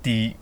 [0.00, 0.36] die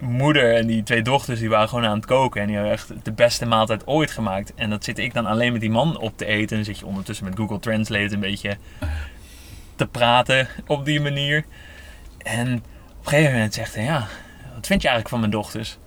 [0.00, 2.40] moeder en die twee dochters die waren gewoon aan het koken.
[2.40, 4.54] En die hebben echt de beste maaltijd ooit gemaakt.
[4.54, 6.48] En dat zit ik dan alleen met die man op te eten.
[6.50, 8.56] En dan zit je ondertussen met Google Translate een beetje
[9.76, 11.44] te praten op die manier.
[12.18, 12.52] En
[12.98, 14.06] op een gegeven moment zegt hij, ja,
[14.54, 15.78] wat vind je eigenlijk van mijn dochters?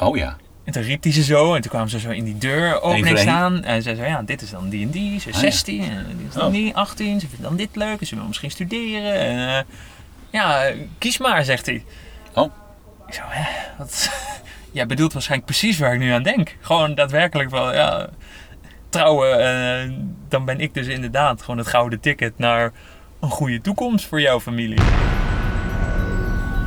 [0.00, 0.36] Oh ja.
[0.64, 3.18] En toen riep hij ze zo en toen kwamen ze zo in die deur opening
[3.18, 3.64] staan.
[3.64, 5.50] En zei zo, ja, dit is dan die en die, ze is Ah, ja.
[5.50, 6.52] 16, en dit is dan Oh.
[6.52, 9.14] die 18, ze vindt dan dit leuk, en ze wil misschien studeren.
[9.14, 9.64] En, eh,
[10.30, 11.84] ja, kies maar, zegt hij.
[13.06, 14.10] Ik zo, hè, wat?
[14.72, 16.56] Jij bedoelt waarschijnlijk precies waar ik nu aan denk.
[16.60, 18.08] Gewoon daadwerkelijk wel, ja,
[18.88, 19.38] trouwen.
[19.40, 19.90] eh,
[20.28, 22.72] dan ben ik dus inderdaad gewoon het gouden ticket naar
[23.20, 24.80] een goede toekomst voor jouw familie.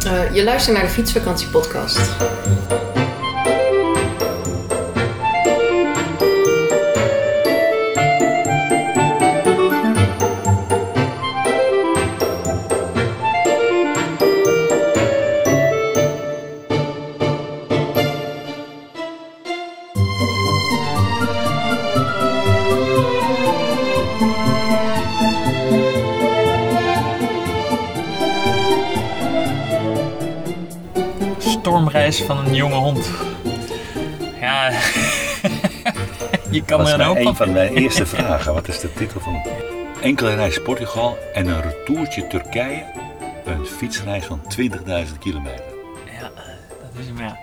[0.05, 2.15] Eh, je luistert naar de Fietsvakantie podcast.
[31.97, 33.09] Stormreis van een jonge hond.
[34.39, 34.69] Ja,
[36.51, 38.53] je kan Dat er een hoop een van van mijn eerste vragen.
[38.53, 39.51] Wat is de titel van het
[40.01, 42.85] Enkele reis Portugal en een retourtje Turkije.
[43.45, 45.63] Een fietsreis van 20.000 kilometer.
[46.19, 46.31] Ja,
[46.81, 47.37] dat is hem, ja.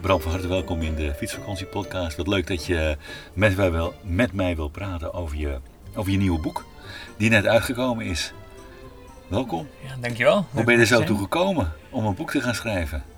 [0.00, 2.16] Bram, van harte welkom in de Fietsvakantie podcast.
[2.16, 2.96] Wat leuk dat je
[3.32, 5.58] met mij wil, met mij wil praten over je,
[5.94, 6.64] over je nieuwe boek.
[7.16, 8.32] Die net uitgekomen is.
[9.26, 9.68] Welkom.
[9.86, 10.46] ja dankjewel.
[10.50, 13.13] Hoe ben je er zo toe gekomen om een boek te gaan schrijven?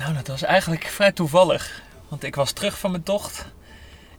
[0.00, 1.82] Nou, dat was eigenlijk vrij toevallig.
[2.08, 3.46] Want ik was terug van mijn tocht.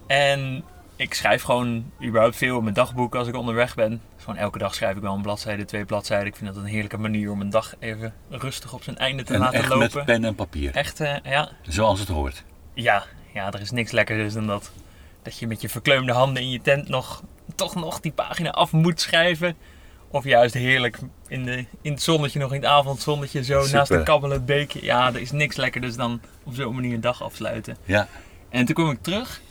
[0.07, 0.63] En
[0.95, 4.01] ik schrijf gewoon überhaupt veel in mijn dagboek als ik onderweg ben.
[4.17, 6.27] Gewoon elke dag schrijf ik wel een bladzijde, twee bladzijden.
[6.27, 9.33] Ik vind dat een heerlijke manier om een dag even rustig op zijn einde te
[9.33, 9.89] En laten echt lopen.
[9.93, 10.75] met pen en papier.
[10.75, 11.49] Echt, eh, ja.
[11.61, 12.43] Zoals het hoort.
[12.73, 14.71] Ja, ja, er is niks lekkerders dan dat.
[15.21, 17.23] Dat je met je verkleumde handen in je tent nog,
[17.55, 19.55] toch nog die pagina af moet schrijven.
[20.11, 23.77] Of juist heerlijk in, de, in het zonnetje, nog in het avondzonnetje, zo Super.
[23.77, 24.83] naast een kabbelend beekje.
[24.83, 27.77] Ja, er is niks lekkerders dan op zo'n manier een dag afsluiten.
[27.85, 28.07] Ja,
[28.49, 29.41] En toen kwam ik terug.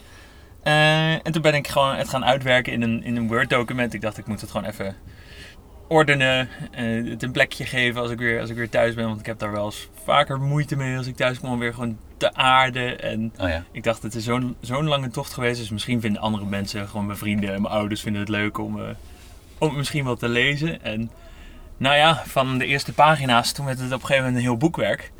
[0.63, 3.93] eh, en toen ben ik gewoon het gaan uitwerken in een, in een Word-document.
[3.93, 4.95] Ik dacht, ik moet het gewoon even
[5.87, 6.49] ordenen.
[6.71, 9.07] eh, het een plekje geven als ik, weer, als ik weer thuis ben.
[9.07, 11.73] Want ik heb daar wel eens vaker moeite mee als ik thuis kom om weer
[11.73, 13.01] gewoon te aarden.
[13.01, 13.63] En oh ja.
[13.71, 15.59] ik dacht, het is zo'n zo'n lange tocht geweest.
[15.59, 18.79] Dus misschien vinden andere mensen, gewoon mijn vrienden en mijn ouders, vinden het leuk om,
[18.81, 18.85] eh,
[19.61, 20.83] om het misschien wel te lezen.
[20.83, 21.11] En
[21.77, 24.57] nou ja, van de eerste pagina's, toen werd het op een gegeven moment een heel
[24.57, 25.11] boekwerk.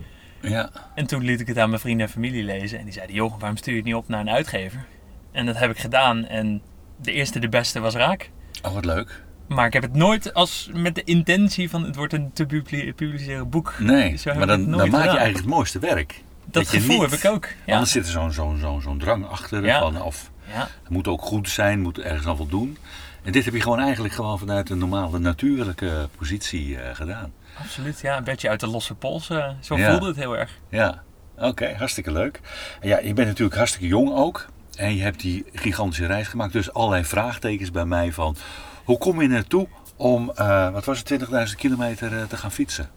[0.42, 2.78] Ja, En toen liet ik het aan mijn vrienden en familie lezen.
[2.80, 4.86] En die zeiden, joh, waarom stuur je het niet op naar een uitgever?
[5.32, 6.26] En dat heb ik gedaan.
[6.26, 6.62] En
[7.02, 8.30] de eerste, de beste was raak.
[8.64, 9.24] oh wat leuk.
[9.48, 12.94] Maar ik heb het nooit als met de intentie van het wordt een te publi-
[12.94, 13.76] publiceren boek.
[13.80, 16.22] Nee, Zo maar dan, dan maak je eigenlijk het mooiste werk.
[16.46, 17.48] Dat, gevoel niet- heb ik ook.
[17.66, 17.74] Ja.
[17.74, 19.66] Anders zit er zo'n zo'n zo'n zo'n drang achter.
[19.66, 19.80] Ja.
[19.80, 20.60] Van, of ja.
[20.82, 22.78] het moet ook goed zijn, moet ergens aan voldoen.
[23.24, 27.34] En dit heb je gewoon eigenlijk gewoon vanuit een normale, natuurlijke positie eh, gedaan.
[27.60, 28.18] Absoluut, ja.
[28.18, 29.30] Een beetje uit de losse pols.
[29.30, 29.90] eh, zo Ja.
[29.92, 30.58] voelde het heel erg.
[30.70, 31.04] Ja,
[31.38, 32.40] oké, hartstikke leuk.
[32.82, 34.48] En ja, je bent natuurlijk hartstikke jong ook.
[34.76, 36.54] En je hebt die gigantische reis gemaakt.
[36.54, 38.36] Dus allerlei vraagtekens bij mij van...
[38.84, 42.90] Hoe kom je naartoe om, eh, wat was het, 20.000 kilometer te gaan fietsen?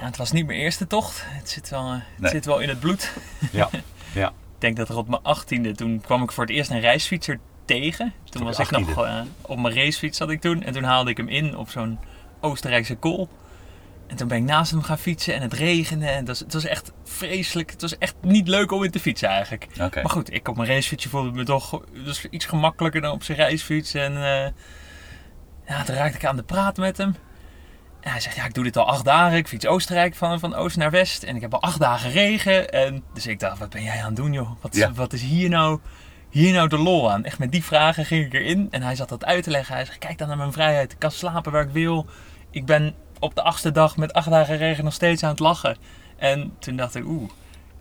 [0.00, 1.22] Ja, het was niet mijn eerste tocht.
[1.26, 2.30] Het zit wel, het Nee.
[2.30, 3.12] zit wel in het bloed.
[3.52, 3.68] Ja,
[4.14, 4.28] ja.
[4.28, 7.38] Ik denk dat er op mijn achttiende, toen kwam ik voor het eerst een reisfietser
[7.78, 8.12] tegen.
[8.30, 8.94] Toen was ik nog 18e?
[9.06, 10.62] eh, op mijn racefiets zat ik toen.
[10.62, 11.98] En toen haalde ik hem in op zo'n
[12.40, 13.28] Oostenrijkse kool.
[14.06, 16.06] En toen ben ik naast hem gaan fietsen en het regende.
[16.06, 17.70] En het was, het was echt vreselijk.
[17.70, 19.66] Het was echt niet leuk om in te fietsen eigenlijk.
[20.02, 23.38] Maar goed, ik op mijn racefietsje voelde me toch dus iets gemakkelijker dan op zijn
[23.38, 23.94] reisfiets.
[23.94, 24.50] En eh,
[25.66, 27.14] ja, toen raakte ik aan de praat met hem.
[28.00, 29.38] En hij zegt, ja, ik doe dit al acht dagen.
[29.38, 31.22] Ik fiets Oostenrijk van, van oost naar west.
[31.22, 32.70] En ik heb al acht dagen regen.
[32.70, 34.50] En dus ik dacht, wat ben jij aan het doen, joh?
[34.60, 34.92] Wat, Ja.
[34.92, 35.80] wat is hier nou,
[36.30, 37.24] hier nou de lol aan?
[37.24, 38.68] Echt met die vragen ging ik erin.
[38.70, 39.74] En hij zat dat uit te leggen.
[39.74, 40.92] Hij zegt, kijk dan naar mijn vrijheid.
[40.92, 42.06] Ik kan slapen waar ik wil.
[42.50, 45.76] Ik ben op de achtste dag met acht dagen regen nog steeds aan het lachen.
[46.16, 47.30] En toen dacht ik, oeh,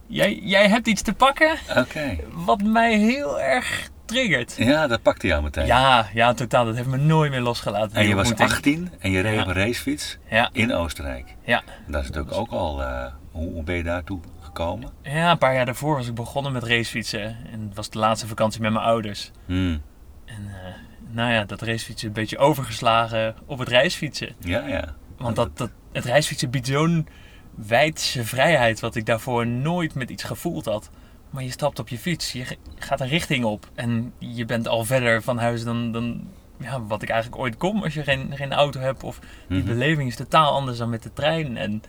[0.07, 2.17] jij, jij hebt iets te pakken Oké.
[2.33, 4.55] wat mij heel erg triggert.
[4.57, 5.65] Ja, dat pakte jou meteen.
[5.65, 6.65] Ja, ja, totaal.
[6.65, 7.95] Dat heeft me nooit meer losgelaten.
[7.95, 8.57] En je was ontmoeting.
[8.57, 9.41] 18 en je reed Ja.
[9.41, 11.35] op een racefiets Ja, in Oostenrijk.
[11.43, 11.63] ja.
[11.87, 12.81] Dat is natuurlijk ook al...
[12.83, 14.19] eh, hoe, hoe ben je daartoe
[14.59, 14.89] gekomen?
[15.03, 17.37] ja, een paar jaar daarvoor was ik begonnen met racefietsen.
[17.51, 19.31] En het was de laatste vakantie met mijn ouders.
[19.45, 19.81] Hmm.
[20.25, 20.73] En eh,
[21.09, 24.35] nou ja, dat racefietsen een beetje overgeslagen op het reisfietsen.
[24.39, 24.95] Ja, ja.
[25.17, 27.07] Want dat, dat, het reisfietsen biedt zo'n
[27.55, 30.89] wijdse vrijheid, wat ik daarvoor nooit met iets gevoeld had.
[31.29, 34.85] Maar je stapt op je fiets, je gaat een richting op en je bent al
[34.85, 36.27] verder van huis dan, dan
[36.59, 39.03] ja, wat ik eigenlijk ooit kom als je geen, geen auto hebt.
[39.03, 39.67] Of die Mhm.
[39.67, 41.57] beleving is totaal anders dan met de trein.
[41.57, 41.81] En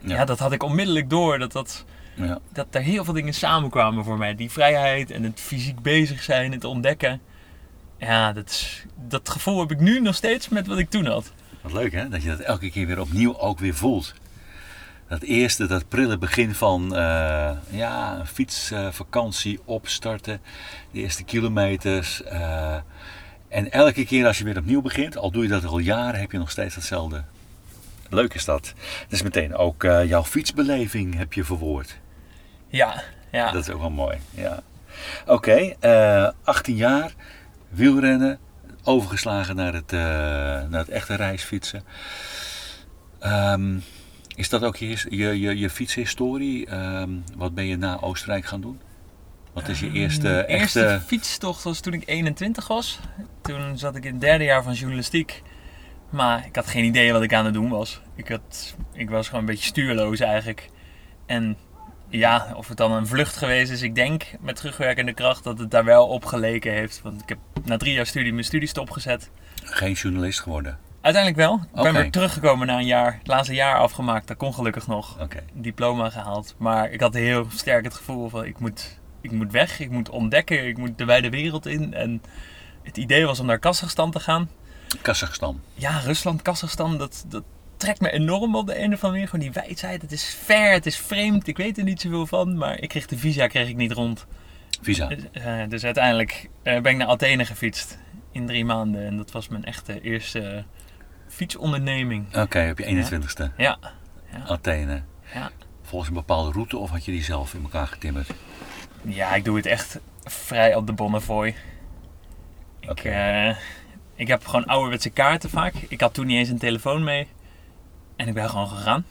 [0.00, 0.24] ja.
[0.24, 1.38] dat had ik onmiddellijk door.
[1.38, 1.84] Dat, dat,
[2.16, 2.38] Ja.
[2.52, 4.34] dat er heel veel dingen samenkwamen voor mij.
[4.34, 7.20] Die vrijheid en het fysiek bezig zijn, het ontdekken.
[7.98, 11.32] Ja, dat, is, dat gevoel heb ik nu nog steeds met wat ik toen had.
[11.60, 14.14] Wat leuk hè, dat je dat elke keer weer opnieuw ook weer voelt.
[15.08, 20.40] Dat eerste, dat prille begin van eh, ja, een fietsvakantie opstarten,
[20.90, 22.22] de eerste kilometers.
[22.22, 22.76] eh,
[23.48, 26.32] en elke keer als je weer opnieuw begint, al doe je dat al jaren, heb
[26.32, 27.24] je nog steeds hetzelfde.
[28.10, 28.72] Leuk is dat.
[29.08, 31.98] Dus meteen ook eh, jouw fietsbeleving heb je verwoord.
[32.68, 33.50] Ja, ja.
[33.50, 34.18] Dat is ook wel mooi.
[34.30, 34.62] Ja.
[35.26, 37.12] Oké, eh, 18 jaar,
[37.68, 38.38] wielrennen,
[38.84, 39.98] overgeslagen naar het, eh,
[40.68, 41.84] naar het echte reisfietsen.
[43.18, 43.78] Ehm,
[44.34, 46.66] is dat ook je, je, je, je fietshistorie?
[46.66, 48.80] Ehm, wat ben je na Oostenrijk gaan doen?
[49.52, 50.80] Wat is je eerste Mijn echte...
[50.80, 52.98] eerste fietstocht was toen ik 21 was.
[53.42, 55.42] Toen zat ik in het derde jaar van journalistiek.
[56.10, 58.00] Maar ik had geen idee wat ik aan het doen was.
[58.14, 60.70] Ik, had, ik was gewoon een beetje stuurloos eigenlijk.
[61.26, 61.56] En
[62.08, 65.70] ja, of het dan een vlucht geweest is, ik denk met terugwerkende kracht dat het
[65.70, 67.00] daar wel op geleken heeft.
[67.02, 69.30] Want ik heb na drie jaar studie mijn studie stopgezet.
[69.62, 70.78] Geen journalist geworden?
[71.00, 71.60] Uiteindelijk wel.
[71.74, 73.14] Ik ben weer teruggekomen na een jaar.
[73.18, 74.28] Het laatste jaar afgemaakt.
[74.28, 75.16] Dat kon gelukkig nog.
[75.52, 76.54] Diploma gehaald.
[76.58, 79.80] Maar ik had heel sterk het gevoel van ik moet, ik moet weg.
[79.80, 80.66] Ik moet ontdekken.
[80.66, 81.94] Ik moet de wijde wereld in.
[81.94, 82.22] En
[82.82, 84.50] het idee was om naar Kazachstan te gaan.
[85.02, 85.60] Kazachstan.
[85.74, 87.42] Ja, Rusland, Kazachstan, dat, dat
[87.76, 89.28] trekt me enorm op de een of andere manier.
[89.28, 90.02] Gewoon die wijdheid.
[90.02, 91.46] Het is ver, het is vreemd.
[91.46, 92.56] Ik weet er niet zoveel van.
[92.56, 94.26] Maar ik kreeg de visa kreeg ik niet rond.
[94.82, 95.06] Visa.
[95.06, 97.98] Dus, eh, dus uiteindelijk eh, ben ik naar Athene gefietst.
[98.32, 99.06] In drie maanden.
[99.06, 100.64] En dat was mijn echte eerste
[101.28, 102.36] fietsonderneming.
[102.36, 103.50] Oké, op je 21ste.
[103.56, 103.78] Ja,
[104.46, 105.02] Athene.
[105.34, 105.50] ja.
[105.82, 108.30] Volgens een bepaalde route of had je die zelf in elkaar getimmerd?
[109.02, 111.54] Ja, ik doe het echt vrij op de Bonnefoy.
[112.80, 113.56] Ik, eh,
[114.14, 115.74] ik heb gewoon ouderwetse kaarten vaak.
[115.88, 117.26] Ik had toen niet eens een telefoon mee.
[118.16, 119.04] En ik ben gewoon gegaan.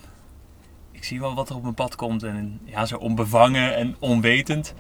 [0.92, 2.24] Ik zie wel wat er op mijn pad komt.
[2.24, 4.74] En ja, zo onbevangen en onwetend.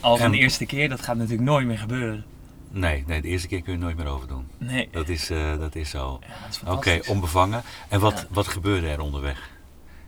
[0.00, 2.24] Als En- een eerste keer, dat gaat natuurlijk nooit meer gebeuren.
[2.70, 4.48] Nee, nee, de eerste keer kun je nooit meer overdoen.
[4.58, 6.20] Nee, Dat is, eh, dat is zo.
[6.64, 7.62] ja, Oké, onbevangen.
[7.88, 8.26] En wat, Ja.
[8.30, 9.50] wat gebeurde er onderweg?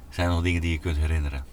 [0.08, 1.44] Zijn er nog dingen die je kunt herinneren?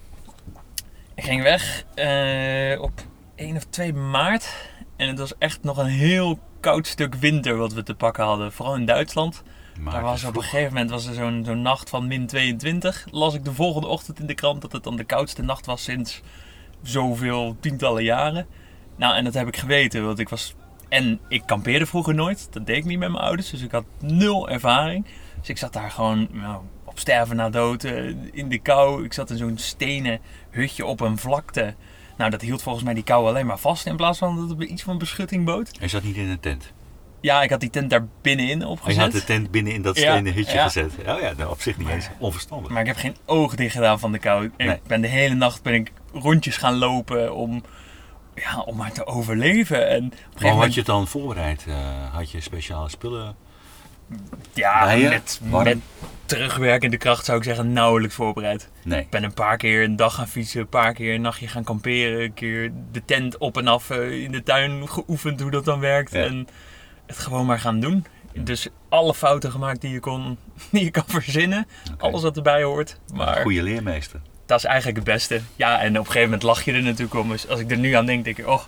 [1.16, 2.92] Ik ging weg eh, op
[3.36, 4.56] 1 of 2 maart.
[4.96, 8.52] En het was echt nog een heel koud stuk winter wat we te pakken hadden.
[8.52, 9.44] Vooral in Duitsland.
[9.80, 13.08] Maar Daar was op een gegeven moment was er zo'n zo'n nacht van min 22.
[13.12, 15.84] Las ik de volgende ochtend in de krant dat het dan de koudste nacht was
[15.84, 16.22] sinds
[16.82, 18.48] zoveel tientallen jaren.
[18.96, 20.56] Nou, en dat heb ik geweten, want ik was...
[20.90, 22.48] En ik kampeerde vroeger nooit.
[22.52, 25.06] Dat deed ik niet met mijn ouders, dus ik had nul ervaring.
[25.40, 29.06] Dus ik zat daar gewoon nou, op sterven na dood eh, in de kou.
[29.06, 31.76] Ik zat in zo'n stenen hutje op een vlakte.
[32.18, 34.70] Nou, dat hield volgens mij die kou alleen maar vast in plaats van dat het
[34.70, 35.78] iets van beschutting bood.
[35.80, 36.74] Je zat niet in een tent.
[37.24, 39.02] Ja, ik had die tent daar binnenin Oh, je opgezet.
[39.02, 40.64] had de tent binnen in dat Ja, stenen hutje ja.
[40.64, 40.92] gezet.
[41.08, 42.72] Oh ja, nou, op zich niet eens onverstandig.
[42.72, 44.50] Maar ik heb geen oog dicht gedaan van de kou.
[44.58, 47.64] Ik ben de hele nacht ben ik rondjes gaan lopen om,
[48.36, 49.88] ja, om maar te overleven.
[49.90, 51.66] En Maar had je het dan voorbereid?
[51.68, 51.76] Eh,
[52.14, 53.36] had je speciale spullen?
[54.54, 55.40] ja, met,
[56.26, 58.70] terugwerkende kracht zou ik zeggen nauwelijks voorbereid.
[58.84, 59.00] Nee.
[59.00, 61.64] Ik ben een paar keer een dag gaan fietsen, een paar keer een nachtje gaan
[61.64, 65.66] kamperen, een keer de tent op en af eh, in de tuin geoefend hoe dat
[65.66, 66.12] dan werkt.
[66.12, 66.24] Ja.
[66.24, 66.48] En
[67.16, 68.06] het gewoon maar gaan doen.
[68.34, 70.38] Dus alle fouten gemaakt die je, kon,
[70.72, 71.68] die je kan verzinnen.
[71.98, 72.98] Alles wat erbij hoort.
[73.14, 74.20] Maar Goede leermeester.
[74.46, 75.42] dat is eigenlijk het beste.
[75.56, 77.30] Ja, en op een gegeven moment lach je er natuurlijk om.
[77.30, 78.64] Dus als ik er nu aan denk, denk ik, oh,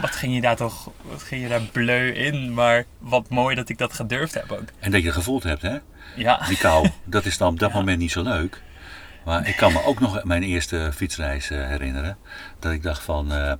[0.00, 2.54] wat ging je daar toch, wat ging je daar bleu in.
[2.54, 4.64] Maar wat mooi dat ik dat gedurfd heb ook.
[4.78, 5.76] En dat je het gevoeld hebt, hè?
[6.16, 8.62] Ja, Die kou, dat is dan op dat moment niet zo leuk.
[9.24, 12.16] Maar ik kan me ook nog mijn eerste fietsreis eh, herinneren.
[12.58, 13.52] Dat ik dacht van, eh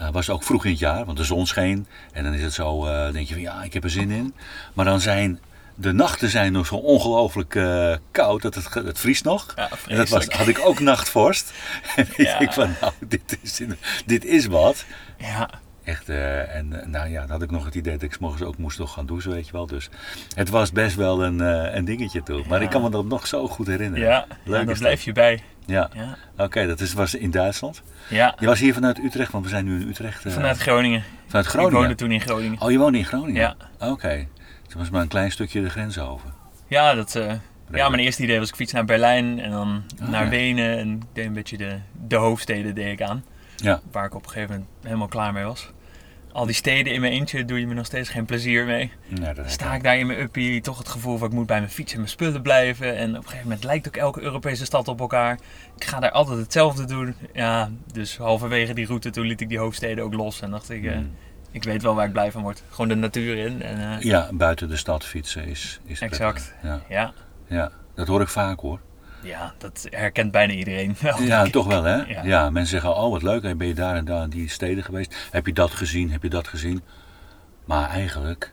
[0.00, 1.86] eh, was ook vroeg in het jaar, want de zon scheen.
[2.12, 4.34] En dan is het zo, eh, denk je van ja, ik heb er zin in.
[4.74, 5.40] Maar dan zijn,
[5.74, 9.52] de nachten zijn nog zo ongelooflijk eh, koud, dat het, het vriest nog.
[9.56, 11.52] ja En dat was, had ik ook nachtvorst.
[11.96, 12.38] En ik Ja.
[12.38, 13.60] denk van, nou, dit is,
[14.06, 14.84] dit is wat.
[15.18, 15.50] Ja,
[15.90, 18.18] Echt, eh, en eh, nou ja, dan had ik nog het idee dat ik 's
[18.18, 19.66] morgens ook moest nog gaan douchen, weet je wel.
[19.66, 19.88] Dus
[20.34, 22.44] het was best wel een, eh, een dingetje toen.
[22.48, 22.64] Maar Ja.
[22.64, 24.06] ik kan me dat nog zo goed herinneren.
[24.06, 25.04] ja, Leuk ja daar is blijf dat.
[25.04, 25.42] je bij.
[25.66, 27.82] Ja, Ja, oké, dat is, was in Duitsland.
[28.08, 28.34] ja.
[28.38, 30.22] Je was hier vanuit Utrecht, want we zijn nu in Utrecht.
[30.32, 31.02] vanuit Groningen.
[31.26, 31.78] vanuit Ik Groningen.
[31.78, 32.60] woonde toen in Groningen.
[32.60, 33.40] Oh, je woonde in Groningen?
[33.40, 33.56] Ja.
[33.90, 34.26] Oké.
[34.62, 36.30] Het was maar een klein stukje de grens over.
[36.66, 37.12] Ja, dat,
[37.72, 40.30] ja, mijn eerste idee was ik fiets naar Berlijn en dan Ah, naar ja.
[40.30, 40.78] Wenen.
[40.78, 43.24] En ik deed een beetje de, de hoofdsteden deed ik aan.
[43.56, 43.80] Ja.
[43.92, 45.70] Waar ik op een gegeven moment helemaal klaar mee was.
[46.32, 48.92] Al die steden in mijn eentje doe je me nog steeds geen plezier mee.
[49.34, 51.70] Dat sta ik daar in mijn uppie toch het gevoel van ik moet bij mijn
[51.70, 52.96] fiets en mijn spullen blijven.
[52.96, 55.38] En op een gegeven moment lijkt ook elke Europese stad op elkaar.
[55.76, 57.14] Ik ga daar altijd hetzelfde doen.
[57.32, 60.40] Ja, dus halverwege die route toen liet ik die hoofdsteden ook los.
[60.40, 61.10] En dacht ik, eh, Hmm.
[61.50, 62.62] ik weet wel waar ik blij van word.
[62.70, 63.62] Gewoon de natuur in.
[63.62, 66.54] En, eh, Ja, buiten de stad fietsen is, is Exact.
[66.88, 67.12] ja,
[67.48, 68.80] ja, dat hoor ik vaak hoor.
[69.22, 71.22] Ja, dat herkent bijna iedereen wel.
[71.22, 71.94] Ja, toch wel hè?
[71.96, 72.22] Ja.
[72.24, 72.50] Ja.
[72.50, 75.28] mensen zeggen, oh wat leuk, ben je daar en daar in die steden geweest?
[75.30, 76.82] Heb je dat gezien, heb je dat gezien?
[77.64, 78.52] Maar eigenlijk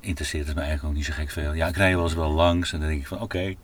[0.00, 1.52] interesseert het me eigenlijk ook niet zo gek veel.
[1.54, 3.54] Ja, ik rij wel eens wel langs en dan denk ik van oké,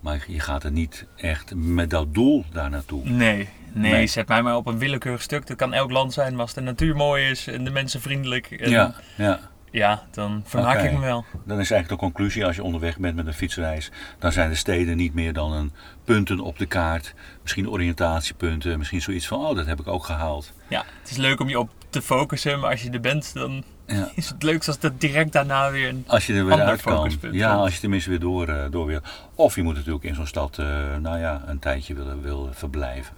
[0.00, 3.04] maar je gaat er niet echt met dat doel daar naartoe.
[3.08, 4.06] Nee, nee, Nee.
[4.06, 5.46] zet mij maar op een willekeurig stuk.
[5.46, 8.50] Dat kan elk land zijn, maar als de natuur mooi is en de mensen vriendelijk.
[8.50, 9.40] En, Ja, ja.
[9.78, 11.24] Ja, dan vermaak ik me wel.
[11.32, 14.54] Dan is eigenlijk de conclusie, als je onderweg bent met een fietsreis, dan zijn de
[14.54, 15.72] steden niet meer dan een
[16.04, 17.14] punten op de kaart.
[17.42, 20.52] Misschien oriëntatiepunten, misschien zoiets van, oh dat heb ik ook gehaald.
[20.68, 23.64] Ja, het is leuk om je op te focussen, maar als je er bent, dan
[23.86, 24.10] Ja.
[24.14, 26.04] is het leukst als dat direct daarna weer een...
[26.06, 27.10] Als je er weer uit kan.
[27.30, 29.00] Ja, als je tenminste weer door, eh, door wil.
[29.34, 30.66] Of je moet natuurlijk in zo'n stad, eh,
[31.00, 33.14] nou ja, een tijdje willen, willen verblijven.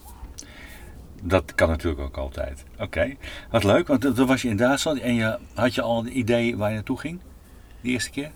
[1.22, 2.64] Dat kan natuurlijk ook altijd.
[2.78, 3.16] Oké,
[3.50, 3.86] wat leuk.
[3.86, 6.74] Want toen was je in Duitsland en je, had je al een idee waar je
[6.74, 7.20] naartoe ging?
[7.80, 8.30] Die eerste keer?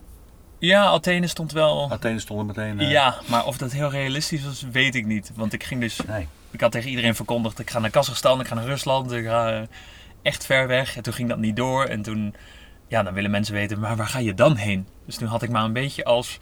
[0.58, 1.90] Ja, Athene stond wel...
[1.90, 2.80] Athene stond er meteen...
[2.80, 5.30] eh, Ja, maar of dat heel realistisch was, weet ik niet.
[5.34, 6.00] Want ik ging dus...
[6.06, 6.28] Nee.
[6.50, 9.52] Ik had tegen iedereen verkondigd, ik ga naar Kazachstan, ik ga naar Rusland, ik ga
[9.52, 9.62] eh,
[10.22, 10.96] echt ver weg.
[10.96, 11.84] En toen ging dat niet door.
[11.84, 12.34] En toen,
[12.88, 14.86] ja, dan willen mensen weten, maar waar ga je dan heen?
[15.06, 16.38] Dus toen had ik maar een beetje als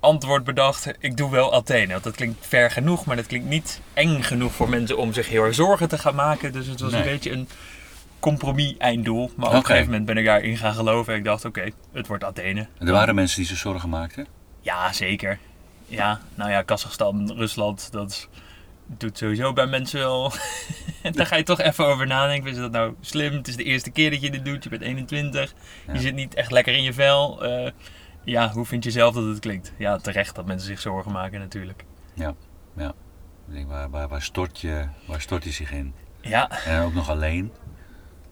[0.00, 1.92] antwoord bedacht, ik doe wel Athene.
[1.92, 5.28] Want dat klinkt ver genoeg, maar dat klinkt niet eng genoeg voor mensen om zich
[5.28, 6.52] heel erg zorgen te gaan maken.
[6.52, 7.00] Dus het was Nee.
[7.00, 7.48] een beetje een
[8.18, 9.30] compromis einddoel.
[9.36, 11.12] Maar op een gegeven moment ben ik daarin gaan geloven.
[11.12, 12.66] En ik dacht, oké, het wordt Athene.
[12.78, 14.26] En er waren mensen die zich zorgen maakten?
[14.60, 15.38] Ja, zeker.
[15.86, 18.28] Ja, nou ja, Kazachstan, Rusland, dat
[18.86, 20.32] doet sowieso bij mensen wel.
[21.12, 22.50] Daar ga je toch even over nadenken.
[22.50, 23.32] Is dat nou slim?
[23.32, 24.62] Het is de eerste keer dat je dit doet.
[24.64, 25.54] Je bent 21.
[25.86, 25.92] Ja.
[25.92, 27.44] Je zit niet echt lekker in je vel.
[27.44, 27.70] Eh,
[28.24, 29.72] ja, hoe vind je zelf dat het klinkt?
[29.76, 31.84] Ja, terecht dat mensen zich zorgen maken natuurlijk.
[33.50, 35.94] Ik denk, waar, waar, waar, stort je, waar stort je zich in?
[36.20, 37.52] Ja, En ook nog alleen?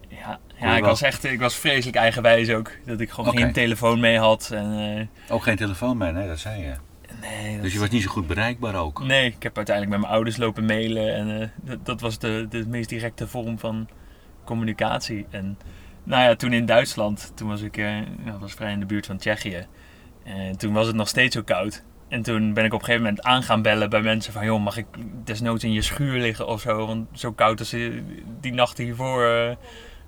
[0.07, 2.71] ja, ja ik was echt ik was vreselijk eigenwijs ook.
[2.85, 4.51] Dat ik gewoon geen telefoon mee had.
[4.51, 6.73] En, eh, Ook geen telefoon mee, nee, dat zei je.
[7.21, 9.03] nee, dat Dus je was niet zo goed bereikbaar ook?
[9.03, 12.45] Nee, ik heb uiteindelijk met mijn ouders lopen mailen en eh, dat, dat was de,
[12.49, 13.89] de meest directe vorm van
[14.43, 15.25] communicatie.
[15.29, 15.57] En
[16.03, 18.03] nou ja, toen in Duitsland, toen was ik ja,
[18.39, 19.67] was vrij in de buurt van Tsjechië.
[20.37, 21.83] En toen was het nog steeds zo koud.
[22.07, 24.45] En toen ben ik op een gegeven moment aan gaan bellen bij mensen van...
[24.45, 24.85] joh, mag ik
[25.23, 26.85] desnoods in je schuur liggen of zo?
[26.87, 27.91] Want zo koud als eh,
[28.39, 29.47] die nachten hiervoor, eh,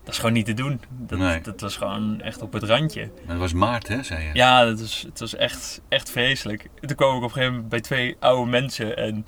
[0.03, 0.81] dat is gewoon niet te doen.
[0.89, 1.41] Dat, Nee.
[1.41, 3.09] dat was gewoon echt op het randje.
[3.25, 4.29] Het was maart, hè, zei je?
[4.33, 6.67] Ja, dat was, het was echt, echt vreselijk.
[6.79, 8.97] Toen kwam ik op een gegeven moment bij twee oude mensen.
[8.97, 9.25] En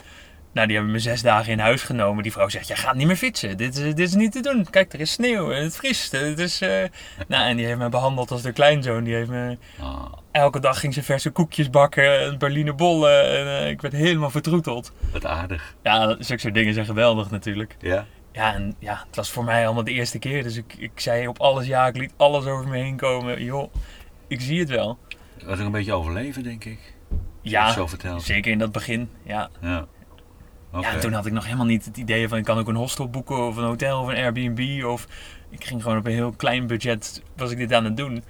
[0.54, 2.24] nou, die hebben me zes dagen in huis genomen.
[2.24, 3.58] Die vrouw zegt, jij gaat niet meer fietsen.
[3.58, 4.68] Dit is, dit is niet te doen.
[4.70, 6.12] Kijk, er is sneeuw en het vriest.
[6.12, 6.70] Het is, eh,
[7.28, 9.04] nou, en die heeft me behandeld als de kleinzoon.
[9.04, 9.58] Die heeft me...
[9.80, 12.20] Ah, Elke dag ging ze verse koekjes bakken.
[12.20, 13.38] En Berliner bollen.
[13.38, 14.92] En eh, ik werd helemaal vertroeteld.
[15.12, 15.76] wat aardig.
[15.84, 17.76] Ja, zulke soort dingen zijn geweldig natuurlijk.
[17.80, 18.06] Ja?
[18.32, 20.44] Ja, en ja, het was voor mij allemaal de eerste keer.
[20.44, 21.88] Dus ik, ik zei op alles ja.
[21.88, 23.44] Ik liet alles over me heen komen.
[23.44, 23.74] Joh,
[24.28, 25.00] ik zie het wel.
[25.34, 26.80] Het was ook een beetje overleven, denk ik.
[27.42, 29.10] Ja, Zo zeker in dat begin.
[29.24, 29.86] Ja, Ja.
[30.82, 32.76] Ja, en toen had ik nog helemaal niet het idee van ik kan ook een
[32.76, 34.84] hostel boeken of een hotel of een Airbnb.
[34.84, 35.08] Of
[35.50, 38.24] ik ging gewoon op een heel klein budget was ik dit aan het doen.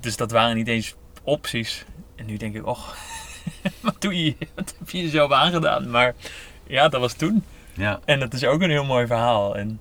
[0.00, 1.84] Dus dat waren niet eens opties.
[2.16, 2.96] En nu denk ik, och,
[3.80, 4.36] wat doe je?
[4.54, 5.90] Wat heb je jezelf aangedaan?
[5.90, 6.14] Maar
[6.66, 7.44] ja, dat was toen.
[7.72, 8.00] Ja.
[8.04, 9.56] En dat is ook een heel mooi verhaal.
[9.56, 9.80] En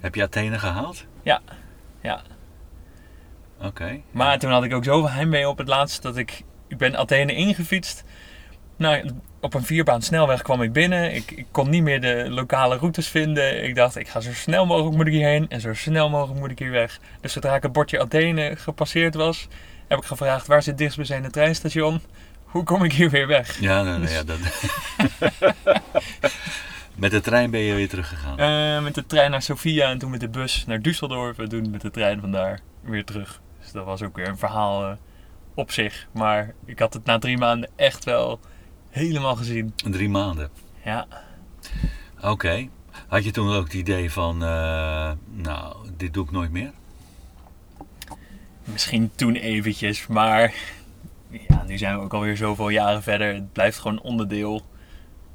[0.00, 1.04] Heb je Athene gehaald?
[1.22, 1.40] ja,
[2.00, 2.22] ja.
[3.60, 4.00] Oké.
[4.10, 6.42] Maar toen had ik ook zoveel heimwee op het laatst dat ik...
[6.66, 8.04] Ik ben Athene ingefietst.
[8.78, 11.14] Nou, op een vierbaan snelweg kwam ik binnen.
[11.14, 13.64] Ik, ik kon niet meer de lokale routes vinden.
[13.64, 15.48] Ik dacht, ik ga zo snel mogelijk moet ik hierheen.
[15.48, 17.00] En zo snel mogelijk moet ik hier weg.
[17.20, 19.48] Dus zodra ik het bordje Athene gepasseerd was...
[19.88, 22.00] heb ik gevraagd, waar zit dichtstbijzijnde treinstation?
[22.44, 23.60] Hoe kom ik hier weer weg?
[23.60, 24.38] Ja, nee, nee, ja dat...
[26.94, 28.38] Met de trein ben je weer teruggegaan.
[28.38, 31.38] Eh, met de trein naar Sofia en toen met de bus naar Düsseldorf.
[31.38, 33.40] En toen met de trein vandaar weer terug.
[33.60, 34.96] Dus dat was ook weer een verhaal eh,
[35.54, 36.06] op zich.
[36.12, 38.40] Maar ik had het na drie maanden echt wel
[38.98, 39.72] helemaal gezien.
[39.90, 40.50] Drie maanden.
[40.84, 41.06] Ja,
[42.22, 42.68] Oké.
[43.08, 46.70] Had je toen ook het idee van, eh, nou, dit doe ik nooit meer?
[48.64, 50.06] misschien toen eventjes.
[50.06, 50.54] Maar
[51.48, 53.34] ja, nu zijn we ook alweer zoveel jaren verder.
[53.34, 54.62] Het blijft gewoon onderdeel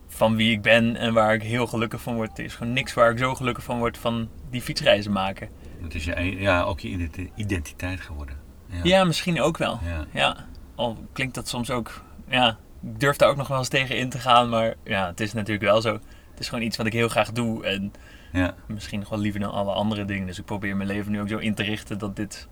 [0.08, 2.38] van wie ik ben en waar ik heel gelukkig van word.
[2.38, 5.50] Er is gewoon niks waar ik zo gelukkig van word van die fietsreizen maken.
[5.82, 8.38] Het is je, ja, ook je identi- identiteit geworden.
[8.84, 9.80] Ja, misschien ook wel.
[9.86, 10.06] Ja.
[10.12, 12.02] Ja, al klinkt dat soms ook.
[12.28, 14.50] Ja, durf daar ook nog wel eens tegen in te gaan.
[14.50, 15.94] Maar ja, het is natuurlijk wel zo.
[16.32, 17.66] Het is gewoon iets wat ik heel graag doe.
[17.66, 17.94] En
[18.32, 18.56] ja.
[18.66, 20.28] misschien nog wel liever dan alle andere dingen.
[20.28, 22.48] Dus ik probeer mijn leven nu ook zo in te richten dat dit,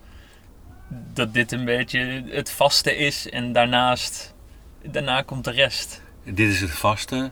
[1.14, 3.30] dat dit een beetje het vaste is.
[3.30, 4.34] En daarnaast,
[4.84, 6.02] daarna komt de rest.
[6.24, 7.32] Dit is het vaste.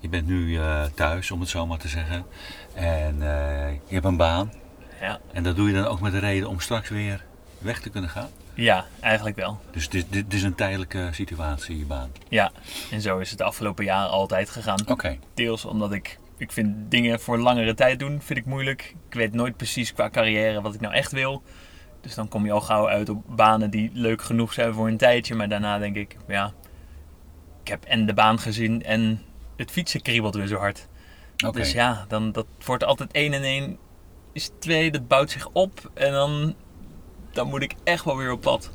[0.00, 2.24] Je bent nu eh, thuis, om het zo maar te zeggen.
[2.74, 4.52] En eh, je hebt een baan.
[5.00, 7.24] Ja, En dat doe je dan ook met de reden om straks weer
[7.58, 8.28] weg te kunnen gaan?
[8.54, 9.60] Ja, eigenlijk wel.
[9.70, 12.10] Dus dit, dit is een tijdelijke situatie, je baan.
[12.28, 12.52] Ja,
[12.90, 14.88] en zo is het de afgelopen jaren altijd gegaan.
[14.88, 15.18] Oké.
[15.34, 18.94] Deels omdat ik, ik vind dingen voor langere tijd doen, vind ik moeilijk.
[19.08, 21.42] Ik weet nooit precies qua carrière wat ik nou echt wil.
[22.00, 24.96] Dus dan kom je al gauw uit op banen die leuk genoeg zijn voor een
[24.96, 25.34] tijdje.
[25.34, 26.52] Maar daarna denk ik, ja,
[27.62, 29.22] ik heb en de baan gezien en
[29.56, 30.88] het fietsen kriebelt weer zo hard.
[31.46, 31.58] Oké.
[31.58, 33.78] Dus ja, dan, dat wordt altijd één en één
[34.32, 35.90] is twee, dat bouwt zich op.
[35.94, 36.54] En dan,
[37.32, 38.70] dan moet ik echt wel weer op pad.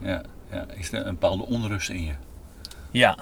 [0.00, 0.66] Ja, ja.
[0.74, 2.12] Is er een bepaalde onrust in je?
[2.90, 3.18] Ja,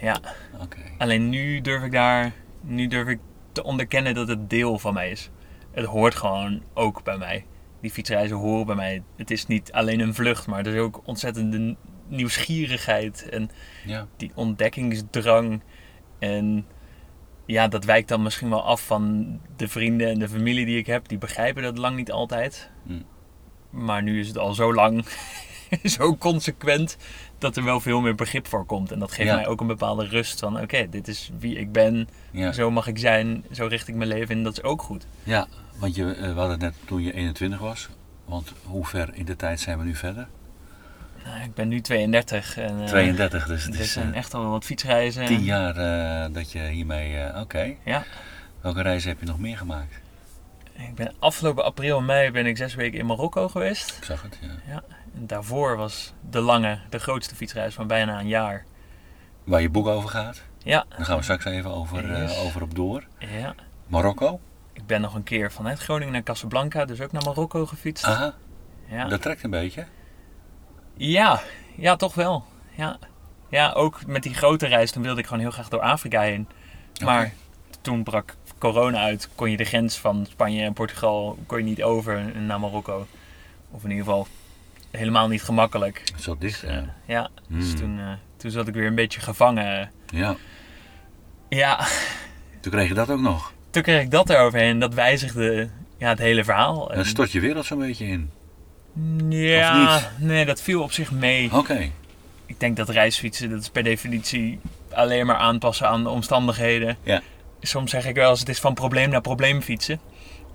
[0.00, 0.20] ja.
[0.60, 0.78] Oké.
[0.98, 3.18] Alleen nu durf ik daar, nu durf ik
[3.52, 5.30] te onderkennen dat het deel van mij is.
[5.70, 7.44] Het hoort gewoon ook bij mij.
[7.80, 9.02] Die fietsreizen horen bij mij.
[9.16, 11.76] Het is niet alleen een vlucht, maar er is ook ontzettende
[12.08, 13.50] nieuwsgierigheid en
[13.84, 14.06] Ja.
[14.16, 15.62] die ontdekkingsdrang.
[16.18, 16.66] En
[17.46, 20.86] ja, dat wijkt dan misschien wel af van de vrienden en de familie die ik
[20.86, 21.08] heb.
[21.08, 22.70] Die begrijpen dat lang niet altijd.
[22.86, 23.00] Hm.
[23.70, 25.04] Maar nu is het al zo lang,
[25.98, 26.96] zo consequent,
[27.38, 28.92] dat er wel veel meer begrip voor komt.
[28.92, 29.34] En dat geeft Ja.
[29.34, 32.08] mij ook een bepaalde rust van, oké, dit is wie ik ben.
[32.30, 32.52] Ja.
[32.52, 34.42] Zo mag ik zijn, zo richt ik mijn leven in.
[34.44, 35.06] Dat is ook goed.
[35.22, 35.46] ja,
[35.78, 37.88] want je, eh, we hadden het net toen je 21 was.
[38.24, 40.28] Want hoe ver in de tijd zijn we nu verder?
[41.24, 44.50] Nou, ik ben nu 32 en eh, 32, dus het er is eh, echt al
[44.50, 45.26] wat fietsreizen.
[45.26, 47.16] 10 jaar eh, dat je hiermee...
[47.16, 47.74] eh, Oké.
[47.84, 48.04] Ja.
[48.60, 50.00] Welke reizen heb je nog meer gemaakt?
[50.88, 53.96] Ik ben afgelopen april en mei ben ik zes weken in Marokko geweest.
[53.96, 54.82] Ik zag het, ja.
[55.14, 58.64] En daarvoor was de lange, de grootste fietsreis van bijna een jaar.
[59.44, 60.42] Waar je boek over gaat.
[60.58, 63.04] Ja, Daar gaan we straks even over, eh, over op door.
[63.18, 63.54] ja.
[63.86, 64.40] Marokko?
[64.72, 68.04] Ik ben nog een keer vanuit Groningen naar Casablanca, dus ook naar Marokko gefietst.
[68.04, 68.34] Aha,
[68.88, 69.08] ja.
[69.08, 69.86] dat trekt een beetje.
[70.96, 71.40] ja,
[71.76, 72.44] ja, toch wel.
[72.76, 72.98] Ja.
[73.48, 76.48] ja, ook met die grote reis, toen wilde ik gewoon heel graag door Afrika heen.
[77.04, 77.32] Maar
[77.80, 81.82] toen brak corona uit, kon je de grens van Spanje en Portugal kon je niet
[81.82, 83.06] over naar Marokko.
[83.70, 84.26] Of in ieder geval
[84.90, 86.02] helemaal niet gemakkelijk.
[86.18, 87.28] Zo dicht, Dus, eh, ja.
[87.48, 87.76] dus Hmm.
[87.76, 89.90] toen, eh, toen zat ik weer een beetje gevangen.
[90.06, 90.36] Ja,
[91.48, 91.86] Ja,
[92.60, 93.52] toen kreeg je dat ook nog.
[93.70, 94.78] toen kreeg ik dat eroverheen.
[94.78, 96.88] Dat wijzigde ja, het hele verhaal.
[96.94, 98.30] Dan stort je wereld zo'n beetje in.
[99.28, 101.54] ja, nee, dat viel op zich mee.
[101.54, 101.90] Oké,
[102.46, 104.60] Ik denk dat reisfietsen, dat is per definitie
[104.92, 106.96] alleen maar aanpassen aan de omstandigheden.
[107.02, 107.20] Ja.
[107.60, 110.00] Soms zeg ik wel eens, het is van probleem naar probleem fietsen.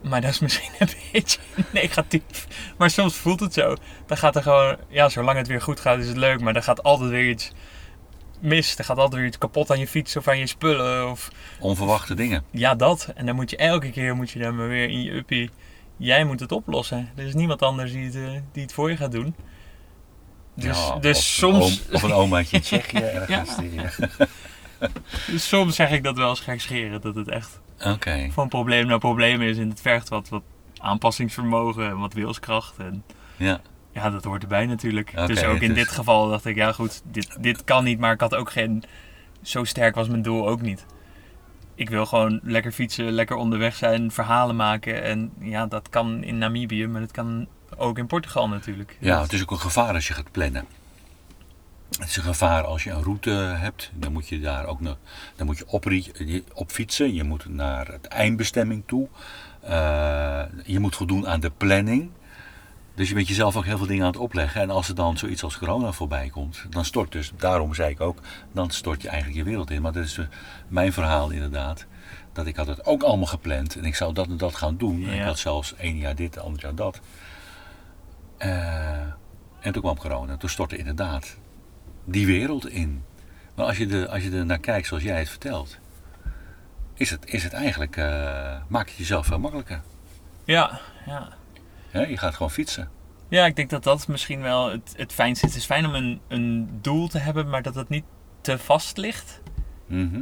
[0.02, 1.39] Maar dat is misschien een beetje
[1.72, 2.48] negatief.
[2.78, 3.76] Maar soms voelt het zo.
[4.06, 6.39] Dan gaat er gewoon, ja, zolang het weer goed gaat is het leuk.
[6.41, 7.52] Maar er gaat altijd weer iets
[8.39, 8.78] mis.
[8.78, 11.10] Er gaat altijd weer iets kapot aan je fiets of aan je spullen.
[11.12, 12.44] Of onverwachte dingen.
[12.52, 13.12] ja, dat.
[13.15, 15.50] En dan moet je elke keer moet je dan maar weer in je uppie.
[15.98, 17.10] Jij moet het oplossen.
[17.15, 19.36] Er is niemand anders die het, eh, die het voor je gaat doen.
[20.56, 23.56] Dus, Ja, dus of, soms, Of een omaatje in Tsjechië ergens.
[23.58, 23.80] die-
[25.28, 27.02] dus soms zeg ik dat wel eens gekscheren.
[27.02, 29.58] Dat het echt Oké, van probleem naar probleem is.
[29.58, 30.44] En het vergt wat, wat
[30.78, 32.78] aanpassingsvermogen en wat wilskracht.
[32.78, 33.04] En
[33.38, 33.62] ja.
[33.92, 35.28] ja, dat hoort erbij natuurlijk.
[35.28, 38.00] Dus ook in is- dit geval dacht ik, ja goed, dit, dit kan niet.
[38.00, 38.84] Maar ik had ook geen...
[39.42, 40.86] Zo sterk was mijn doel ook niet.
[41.76, 45.04] Ik wil gewoon lekker fietsen, lekker onderweg zijn, verhalen maken.
[45.04, 48.98] En ja, dat kan in Namibië, maar dat kan ook in Portugal natuurlijk.
[49.00, 50.66] Ja, het is ook een gevaar als je gaat plannen.
[51.89, 53.91] Het is een gevaar als je een route hebt.
[53.93, 54.98] Dan moet je daar ook nog,
[55.36, 55.91] dan moet je op,
[56.54, 57.13] op fietsen.
[57.13, 59.08] Je moet naar het eindbestemming toe.
[59.62, 62.10] Eh, je moet voldoen aan de planning.
[62.95, 64.62] Dus je bent jezelf ook heel veel dingen aan het opleggen.
[64.62, 68.02] En als er dan zoiets als corona voorbij komt, dan stort dus, daarom zei ik
[68.02, 68.19] ook,
[68.52, 69.82] dan stort je eigenlijk je wereld in.
[69.82, 70.19] Maar dat is
[70.67, 71.86] mijn verhaal inderdaad.
[72.34, 73.76] Dat ik had het ook allemaal gepland.
[73.76, 75.08] En ik zou dat en dat gaan doen.
[75.08, 77.00] En ik had zelfs één jaar dit, ander jaar dat.
[78.38, 79.00] Eh,
[79.60, 80.38] en toen kwam corona.
[80.38, 81.38] Toen stortte inderdaad
[82.06, 83.04] die wereld in.
[83.56, 85.78] Maar als je, er, als je er naar kijkt zoals jij het vertelt,
[86.94, 89.82] is het, is het eigenlijk, eh maak het jezelf veel makkelijker.
[90.44, 91.30] Ja, ja.
[91.91, 92.89] Je gaat gewoon fietsen.
[93.28, 95.52] Ja, ik denk dat dat misschien wel het, het fijnste is.
[95.52, 98.04] Het is fijn om een, een doel te hebben, maar dat het niet
[98.41, 99.41] te vast ligt.
[99.88, 100.22] Mhm.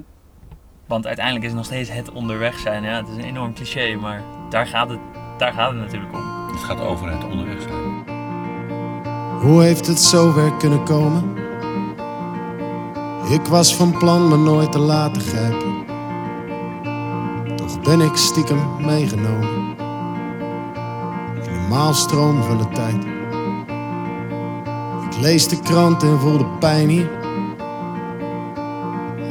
[0.88, 2.84] Want uiteindelijk is het nog steeds het onderweg zijn.
[2.84, 5.00] Ja, het is een enorm cliché, maar daar gaat het,
[5.38, 6.52] daar gaat het natuurlijk om.
[6.52, 8.04] Het gaat over het onderweg zijn.
[9.42, 11.43] Hoe heeft het zover kunnen komen?
[13.30, 15.86] Ik was van plan me nooit te laten grijpen.
[17.56, 19.50] Toch ben ik stiekem meegenomen.
[21.36, 23.06] In de maalstroom van de tijd.
[25.10, 27.10] Ik lees de krant en voel de pijn hier.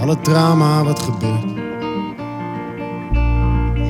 [0.01, 1.55] Alle drama wat gebeurt.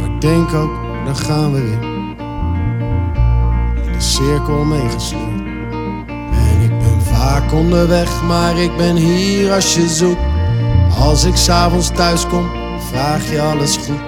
[0.01, 0.73] Maar denk ook,
[1.05, 1.83] dan gaan we weer.
[3.87, 5.42] In de cirkel meegesleurd.
[7.33, 10.21] En ik ben vaak onderweg, maar ik ben hier als je zoekt.
[10.99, 14.01] Als ik s'avonds thuis kom, vraag je alles goed.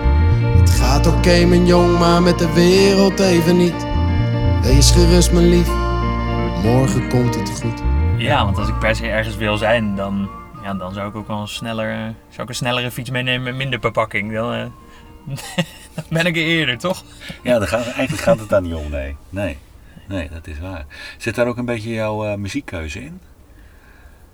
[0.61, 3.87] Het gaat oké, mijn jong, maar met de wereld even niet.
[4.63, 5.69] Wees gerust, mijn lief,
[6.63, 7.83] morgen komt het goed.
[8.17, 10.31] Ja, want als ik per se ergens wil zijn, dan,
[10.63, 13.55] ja, dan zou ik ook wel een sneller, zou ik een snellere fiets meenemen met
[13.55, 14.33] minder bepakking.
[14.33, 14.67] Dan, eh,
[15.95, 17.03] dan ben ik er eerder, toch?
[17.43, 19.17] Ja, daar gaat, eigenlijk gaat het daar niet om, nee.
[19.29, 19.59] Nee,
[20.09, 20.87] nee dat is waar.
[21.19, 23.21] Zit daar ook een beetje jouw eh, muziekkeuze in?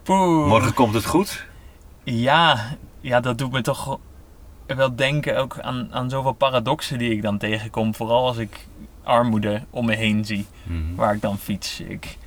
[0.03, 0.47] Poeh.
[0.49, 1.47] Morgen komt het goed?
[2.05, 3.99] Ja, ja, dat doet me toch
[4.67, 7.95] wel denken ook aan, aan zoveel paradoxen die ik dan tegenkom.
[7.95, 8.67] Vooral als ik
[9.03, 10.95] armoede om me heen zie, Mhm.
[10.95, 11.81] waar ik dan fiets.
[11.81, 12.19] Ik,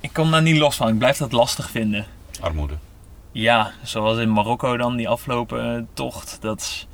[0.00, 0.88] ik kom daar niet los van.
[0.88, 2.06] Ik blijf dat lastig vinden.
[2.40, 2.74] Armoede.
[3.32, 6.38] Ja, zoals in Marokko dan, die afgelopen eh, tocht.
[6.40, 6.86] Dat,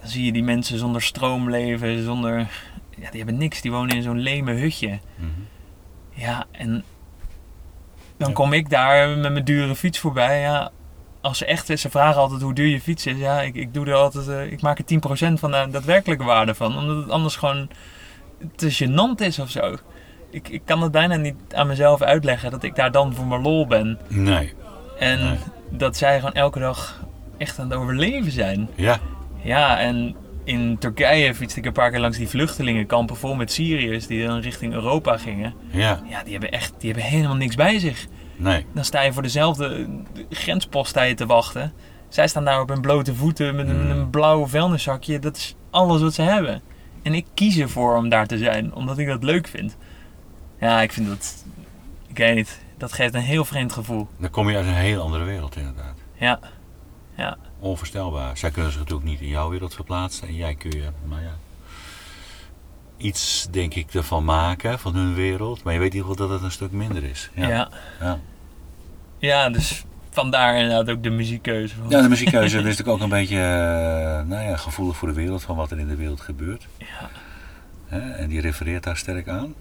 [0.00, 2.48] dan zie je die mensen zonder stroom leven, zonder...
[3.00, 3.60] Ja, die hebben niks.
[3.60, 4.98] Die wonen in zo'n leme hutje.
[5.16, 5.28] Mhm.
[6.10, 6.84] Ja, en
[8.16, 10.40] dan kom ik daar met mijn dure fiets voorbij.
[10.40, 10.70] Ja,
[11.20, 13.16] als ze echt, ze vragen altijd hoe duur je fiets is.
[13.18, 16.54] Ja, ik, ik doe er altijd, eh, ik maak er 10% van de daadwerkelijke waarde
[16.54, 16.76] van.
[16.78, 17.68] Omdat het anders gewoon
[18.56, 19.76] te gênant is of zo.
[20.30, 23.42] Ik, ik kan het bijna niet aan mezelf uitleggen dat ik daar dan voor mijn
[23.42, 23.98] lol ben.
[24.08, 24.54] Nee.
[24.98, 25.38] En Nee.
[25.70, 27.04] dat zij gewoon elke dag
[27.36, 28.68] echt aan het overleven zijn.
[28.74, 28.98] Ja.
[29.42, 30.16] Ja, en
[30.48, 34.38] in Turkije fietste ik een paar keer langs die vluchtelingenkampen vol met Syriërs die dan
[34.40, 35.54] richting Europa gingen.
[35.70, 36.02] Ja.
[36.08, 38.06] Ja, die hebben echt die hebben helemaal niks bij zich.
[38.36, 38.66] Nee.
[38.74, 39.86] Dan sta je voor dezelfde
[40.30, 41.72] grenspost sta je te wachten.
[42.08, 43.90] Zij staan daar op hun blote voeten met een, Mm.
[43.90, 45.18] een blauw vuilniszakje.
[45.18, 46.62] Dat is alles wat ze hebben.
[47.02, 49.76] En ik kies ervoor om daar te zijn, omdat ik dat leuk vind.
[50.60, 51.44] Ja, ik vind dat...
[52.06, 52.60] Ik weet niet.
[52.78, 54.08] Dat geeft een heel vreemd gevoel.
[54.18, 55.96] Dan kom je uit een heel andere wereld inderdaad.
[56.14, 56.38] Ja.
[57.16, 57.36] Ja.
[57.60, 58.36] Onvoorstelbaar.
[58.36, 60.28] Zij kunnen zich natuurlijk niet in jouw wereld verplaatsen.
[60.28, 61.36] En jij kun je, maar ja,
[62.96, 65.62] iets denk ik ervan maken, van hun wereld.
[65.62, 67.30] Maar je weet in ieder geval dat het een stuk minder is.
[67.34, 67.48] Ja.
[67.48, 67.68] Ja,
[68.00, 68.18] ja.
[69.18, 69.50] ja.
[69.50, 71.74] dus vandaar inderdaad ook de muziekkeuze.
[71.74, 75.14] Van, Ja, de muziekkeuze is natuurlijk ook een beetje eh, nou ja, gevoelig voor de
[75.14, 76.66] wereld, van wat er in de wereld gebeurt.
[76.78, 77.10] Ja.
[77.86, 79.54] Hè, En die refereert daar sterk aan.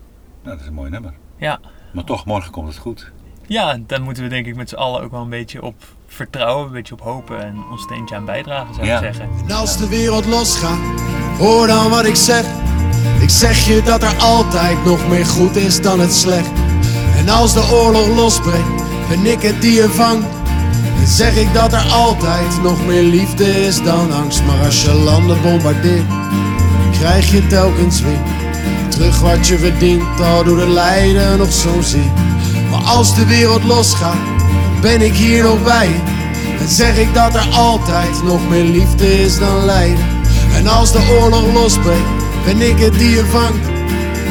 [0.43, 1.13] Nou, dat is een mooi nummer.
[1.38, 1.60] Ja.
[1.93, 3.12] Maar toch, morgen komt het goed.
[3.47, 5.75] ja, daar moeten we denk ik met z'n allen ook wel een beetje op
[6.08, 8.98] vertrouwen, een beetje op hopen en ons steentje aan bijdragen, zou Ja.
[8.98, 9.30] ik zeggen.
[9.48, 10.78] En als de wereld losgaat,
[11.38, 12.43] hoor dan wat ik zeg.
[13.22, 16.50] Ik zeg je dat er altijd nog meer goed is dan het slecht.
[17.17, 20.26] En als de oorlog losbreekt, ben ik het die je vangt.
[21.00, 24.43] En zeg ik dat er altijd nog meer liefde is dan angst.
[24.43, 26.06] Maar als je landen bombardeert,
[26.91, 28.20] krijg je telkens weer
[28.89, 30.22] terug wat je verdient.
[30.22, 32.12] Al doet het lijden nog zo zeer.
[32.72, 34.15] Maar als de wereld losgaat,
[34.82, 35.90] ben ik hier nog bij.
[36.60, 40.06] En zeg ik dat er altijd nog meer liefde is dan lijden.
[40.54, 42.10] En als de oorlog losbreekt,
[42.46, 43.68] ben ik het die je vangt.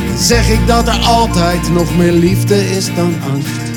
[0.08, 3.75] En zeg ik dat er altijd nog meer liefde is dan angst.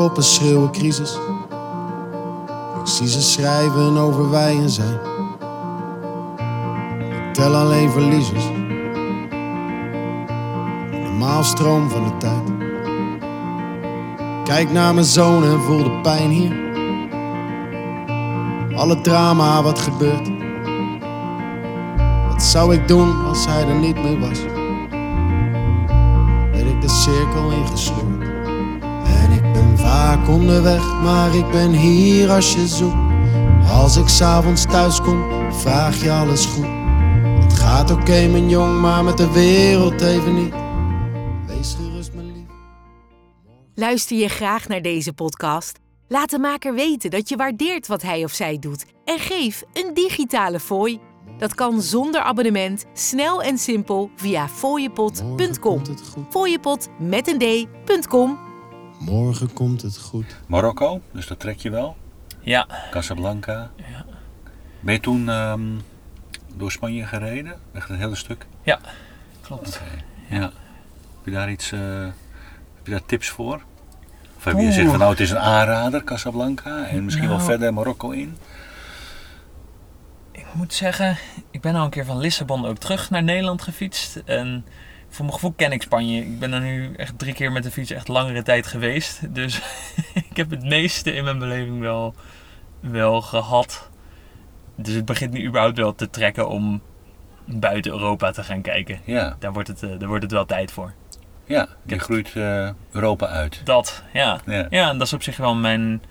[0.00, 1.18] Krantenkoppen schreeuwen crisis.
[2.80, 4.98] Ik zie ze schrijven over wij en zij.
[7.08, 8.44] Ik tel alleen verliezers.
[10.90, 12.52] In de maalstroom van de tijd.
[14.44, 16.68] Kijk naar mijn zoon en voel de pijn hier.
[18.76, 20.30] Alle drama wat gebeurt.
[22.28, 24.40] Wat zou ik doen als hij er niet meer was?
[26.52, 28.19] Werd ik de cirkel ingesleurd.
[30.10, 32.96] Vaak onderweg, maar ik ben hier als je zoekt.
[33.72, 36.66] Als ik s'avonds thuis kom, vraag je alles goed.
[37.42, 40.54] Het gaat oké, mijn jong, maar met de wereld even niet.
[41.46, 42.46] Wees gerust, mijn lief.
[43.74, 45.78] Luister je graag naar deze podcast?
[46.08, 49.94] Laat de maker weten dat je waardeert wat hij of zij doet en geef een
[49.94, 51.00] digitale fooi.
[51.38, 55.82] Dat kan zonder abonnement, snel en simpel via fooiepot.com.
[56.30, 57.38] Fooiepot met een
[57.84, 58.49] d.com.
[59.00, 60.36] Morgen komt het goed.
[60.46, 61.96] Marokko, dus dat trek je wel.
[62.40, 63.70] Ja, Casablanca.
[63.76, 64.04] Ja.
[64.80, 65.60] Ben je toen ehm,
[66.54, 67.58] door Spanje gereden?
[67.72, 68.46] Echt een hele stuk?
[69.40, 69.80] klopt.
[70.28, 70.40] Ja.
[70.40, 71.80] Heb je daar iets, eh,
[72.76, 73.60] heb je daar tips voor?
[74.36, 77.48] Of heb je gezegd van nou het is een aanrader, Casablanca, en misschien wel Nou.
[77.48, 78.36] verder Marokko in?
[80.32, 81.16] Ik moet zeggen,
[81.50, 84.16] ik ben al een keer van Lissabon ook terug naar Nederland gefietst.
[84.24, 84.64] En
[85.10, 86.20] voor mijn gevoel ken ik Spanje.
[86.20, 89.34] Ik ben er nu echt drie keer met de fiets echt langere tijd geweest.
[89.34, 89.60] Dus
[90.30, 92.14] ik heb het meeste in mijn beleving wel,
[92.80, 93.88] wel gehad.
[94.76, 96.82] Dus het begint nu überhaupt wel te trekken om
[97.44, 99.00] buiten Europa te gaan kijken.
[99.04, 100.92] Ja, Daar wordt het, eh, daar wordt het wel tijd voor.
[101.44, 103.60] ja die heb- groeit eh, Europa uit.
[103.64, 104.40] Dat, ja.
[104.46, 104.66] Ja.
[104.70, 106.02] Ja, en dat is op zich wel mijn.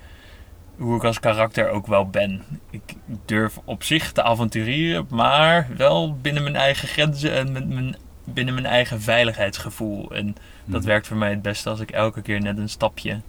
[0.78, 2.44] hoe ik als karakter ook wel ben.
[2.70, 2.82] Ik
[3.26, 7.96] durf op zich te avonturieren, maar wel binnen mijn eigen grenzen en met mijn
[8.34, 10.12] binnen mijn eigen veiligheidsgevoel.
[10.16, 10.90] En dat Mhm.
[10.90, 13.22] werkt voor mij het beste als ik elke keer net een stapje,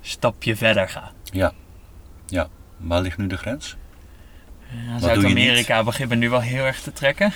[0.00, 1.12] stapje verder ga.
[1.24, 1.52] Ja.
[2.26, 2.48] Ja.
[2.76, 3.76] Waar ligt nu de grens?
[4.86, 7.32] Ja, Zuid-Amerika begint me nu wel heel erg te trekken.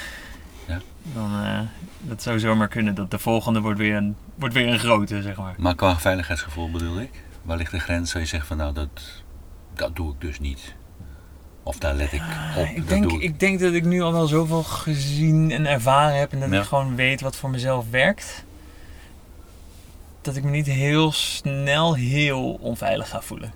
[0.68, 0.80] Ja.
[1.02, 1.60] Dan, eh,
[2.00, 5.36] dat zou zomaar kunnen dat de volgende wordt weer een, wordt weer een grote, zeg
[5.36, 5.54] maar.
[5.58, 7.10] Maar qua veiligheidsgevoel bedoel ik.
[7.42, 9.22] Waar ligt de grens waar je zegt van nou dat,
[9.74, 10.74] dat doe ik dus niet.
[11.62, 12.22] Of daar let ik
[12.58, 12.66] op.
[12.74, 13.20] Ik denk, ik.
[13.22, 16.58] ik denk dat ik nu al wel zoveel gezien en ervaren heb en dat Ja.
[16.60, 18.44] ik gewoon weet wat voor mezelf werkt.
[20.20, 23.52] Dat ik me niet heel snel heel onveilig ga voelen.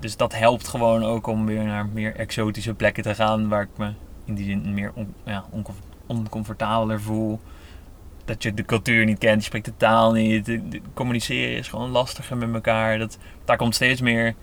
[0.00, 3.68] Dus dat helpt gewoon ook om weer naar meer exotische plekken te gaan waar ik
[3.76, 3.92] me
[4.24, 5.74] in die zin meer on, ja, oncom-
[6.06, 7.40] oncomfortabeler voel.
[8.24, 10.44] Dat je de cultuur niet kent, je spreekt de taal niet.
[10.44, 12.98] de- de- communiceren is gewoon lastiger met elkaar.
[12.98, 14.34] Dat, daar komt steeds meer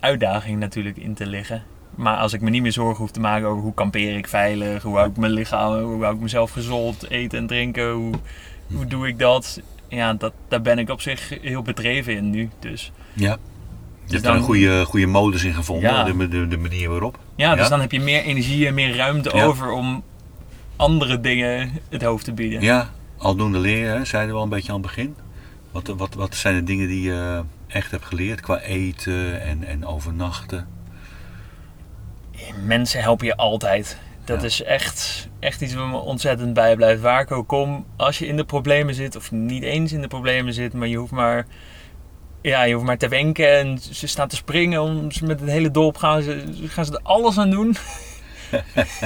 [0.00, 1.62] uitdaging natuurlijk in te liggen.
[1.94, 4.82] Maar als ik me niet meer zorgen hoef te maken over hoe kampeer ik veilig,
[4.82, 8.14] hoe hou ik mijn lichaam, hoe hou ik mezelf gezond, eten en drinken, hoe,
[8.72, 9.60] hoe doe ik dat?
[9.88, 12.50] Ja, dat, daar ben ik op zich heel bedreven in nu.
[12.58, 13.36] Dus Ja.
[14.04, 15.90] Je hebt dan- daar een goede, goede modus in gevonden.
[15.90, 16.04] Ja.
[16.04, 17.18] De, de, de manier waarop.
[17.36, 19.44] ja, dus dan heb je meer energie en meer ruimte Ja.
[19.44, 20.02] over om
[20.76, 22.60] andere dingen het hoofd te bieden.
[22.60, 25.14] Ja, aldoende leren, zeiden we al een beetje aan het begin.
[25.70, 29.86] Wat, wat, wat zijn de dingen die je echt hebt geleerd qua eten en, en
[29.86, 30.66] overnachten?
[32.64, 33.98] Mensen helpen je altijd.
[34.24, 34.46] Dat Ja.
[34.46, 37.00] is echt, echt iets wat me ontzettend bijblijft.
[37.02, 40.08] Waar ik ook kom, als je in de problemen zit, of niet eens in de
[40.08, 41.46] problemen zit, maar je hoeft maar,
[42.42, 45.48] ja, je hoeft maar te wenken en ze staan te springen om ze met het
[45.50, 47.76] hele dorp gaan ze, gaan ze er alles aan doen.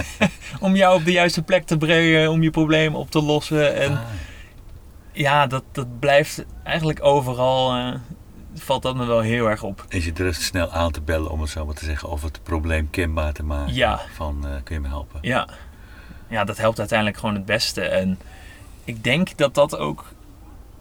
[0.60, 3.74] om jou op de juiste plek te brengen, om je probleem op te lossen.
[3.74, 4.00] En Ah,
[5.12, 7.94] ja, dat, dat blijft eigenlijk overal, eh,
[8.62, 9.84] valt dat me wel heel erg op.
[9.88, 12.08] en je durft snel aan te bellen om het zo maar te zeggen.
[12.08, 13.74] Of het probleem kenbaar te maken.
[13.74, 14.00] Ja.
[14.14, 15.18] Van eh, kun je me helpen?
[15.22, 15.48] Ja.
[16.28, 17.80] ja, dat helpt uiteindelijk gewoon het beste.
[17.80, 18.18] En
[18.84, 20.04] ik denk dat dat ook,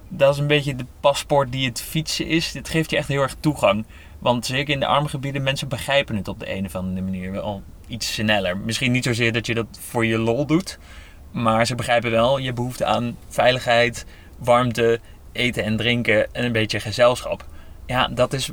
[0.07, 2.51] dat is een beetje de paspoort die het fietsen is.
[2.51, 3.85] Dit geeft je echt heel erg toegang.
[4.19, 7.31] Want zeker in de arme gebieden, mensen begrijpen het op de een of andere manier
[7.31, 8.57] wel iets sneller.
[8.57, 10.79] Misschien niet zozeer dat je dat voor je lol doet.
[11.31, 14.05] Maar ze begrijpen wel je behoefte aan veiligheid,
[14.37, 14.99] warmte,
[15.31, 17.45] eten en drinken en een beetje gezelschap.
[17.85, 18.51] Ja, dat is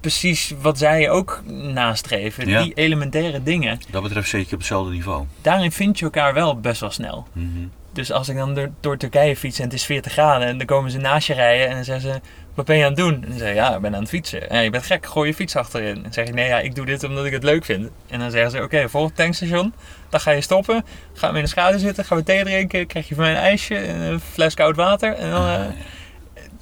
[0.00, 2.48] precies wat zij ook nastreven.
[2.48, 2.62] Ja.
[2.62, 5.24] Die elementaire dingen Dat betreft zeker op hetzelfde niveau.
[5.42, 7.26] daarin vind je elkaar wel best wel snel.
[7.32, 7.66] Mhm.
[7.92, 10.66] Dus als ik dan door, door Turkije fiets en het is 40 graden en dan
[10.66, 12.20] komen ze naast je rijden en dan zeggen ze,
[12.54, 13.14] wat ben je aan het doen?
[13.14, 14.40] En dan zeg je, ja, ik ben aan het fietsen.
[14.50, 15.96] Ja, je bent gek, gooi je fiets achterin.
[15.96, 17.88] En dan zeg ik, nee, ja, ik doe dit omdat ik het leuk vind.
[18.08, 19.72] En dan zeggen ze, oké, volgend tankstation,
[20.08, 23.08] dan ga je stoppen, gaan we in de schaduw zitten, gaan we thee drinken, krijg
[23.08, 25.12] je van mij een ijsje, en een fles koud water.
[25.14, 25.60] En dan, eh,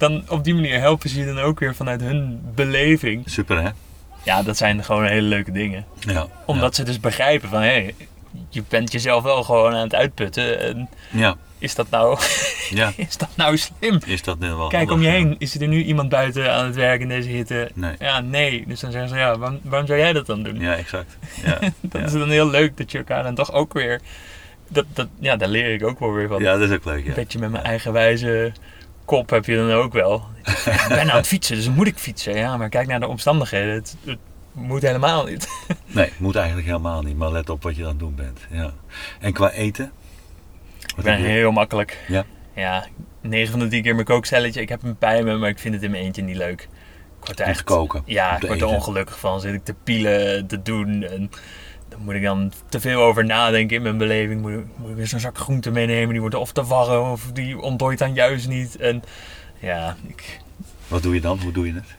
[0.07, 3.21] dan op die manier helpen ze je dan ook weer vanuit hun beleving.
[3.29, 3.69] Super hè?
[4.23, 5.85] Ja, dat zijn gewoon hele leuke dingen.
[5.99, 6.27] Ja.
[6.45, 7.95] Omdat ze dus begrijpen van, hé, hey,
[8.49, 10.59] je bent jezelf wel gewoon aan het uitputten.
[10.59, 11.35] En Ja.
[11.57, 12.19] is dat nou,
[12.69, 12.91] ja.
[12.95, 13.99] is dat nou slim?
[14.05, 15.35] Is dat net wel Kijk om je heen.
[15.37, 17.71] Is er nu iemand buiten aan het werk in deze hitte?
[17.73, 17.95] Nee.
[17.99, 18.63] Ja, nee.
[18.67, 20.59] Dus dan zeggen ze, ja, waarom, waarom zou jij dat dan doen?
[20.59, 21.17] Ja, exact.
[21.45, 21.59] Ja.
[21.81, 23.99] dat is dan heel leuk dat je elkaar dan toch ook weer...
[24.67, 26.41] Dat, dat, ja, daar leer ik ook wel weer van.
[26.41, 26.99] ja, dat is ook leuk.
[27.03, 27.13] Een Ja.
[27.13, 28.51] beetje met mijn eigenwijze
[29.13, 30.23] kop heb je dan ook wel.
[30.65, 32.35] ik ben aan het fietsen, dus moet ik fietsen.
[32.35, 33.73] Ja, maar kijk naar de omstandigheden.
[33.73, 34.19] Het, het
[34.51, 35.47] moet helemaal niet.
[35.85, 37.17] Nee, moet eigenlijk helemaal niet.
[37.17, 38.39] Maar let op wat je aan het doen bent.
[38.49, 38.73] Ja.
[39.19, 39.91] En qua eten?
[40.97, 42.05] Ik ben heel makkelijk.
[42.07, 42.25] Ja.
[42.55, 42.85] Ja,
[43.21, 44.61] 9 van de 10 keer mijn kookcelletje.
[44.61, 46.61] Ik heb hem bij me, maar ik vind het in mijn eentje niet leuk.
[47.19, 47.63] Ik word echt...
[47.63, 48.01] koken.
[48.05, 49.39] Ja, ik word er ongelukkig van.
[49.39, 51.03] Zit ik te pielen, te doen.
[51.03, 51.29] En
[51.93, 54.41] dan moet ik dan te veel over nadenken in mijn beleving.
[54.41, 56.09] Moet, ik- moet ik weer zo'n zak groente meenemen.
[56.09, 58.75] Die wordt of te warm of die ontdooit dan juist niet.
[58.75, 59.03] En
[59.59, 60.39] ja, ik,
[60.87, 61.39] Wat doe je dan?
[61.39, 61.95] Hoe doe je het?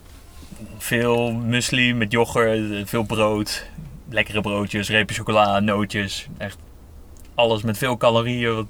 [0.79, 3.67] veel muesli met yoghurt, veel brood.
[4.09, 6.27] Lekkere broodjes, repen chocola, nootjes.
[6.39, 6.57] Echt
[7.35, 8.55] alles met veel calorieën.
[8.55, 8.67] Wat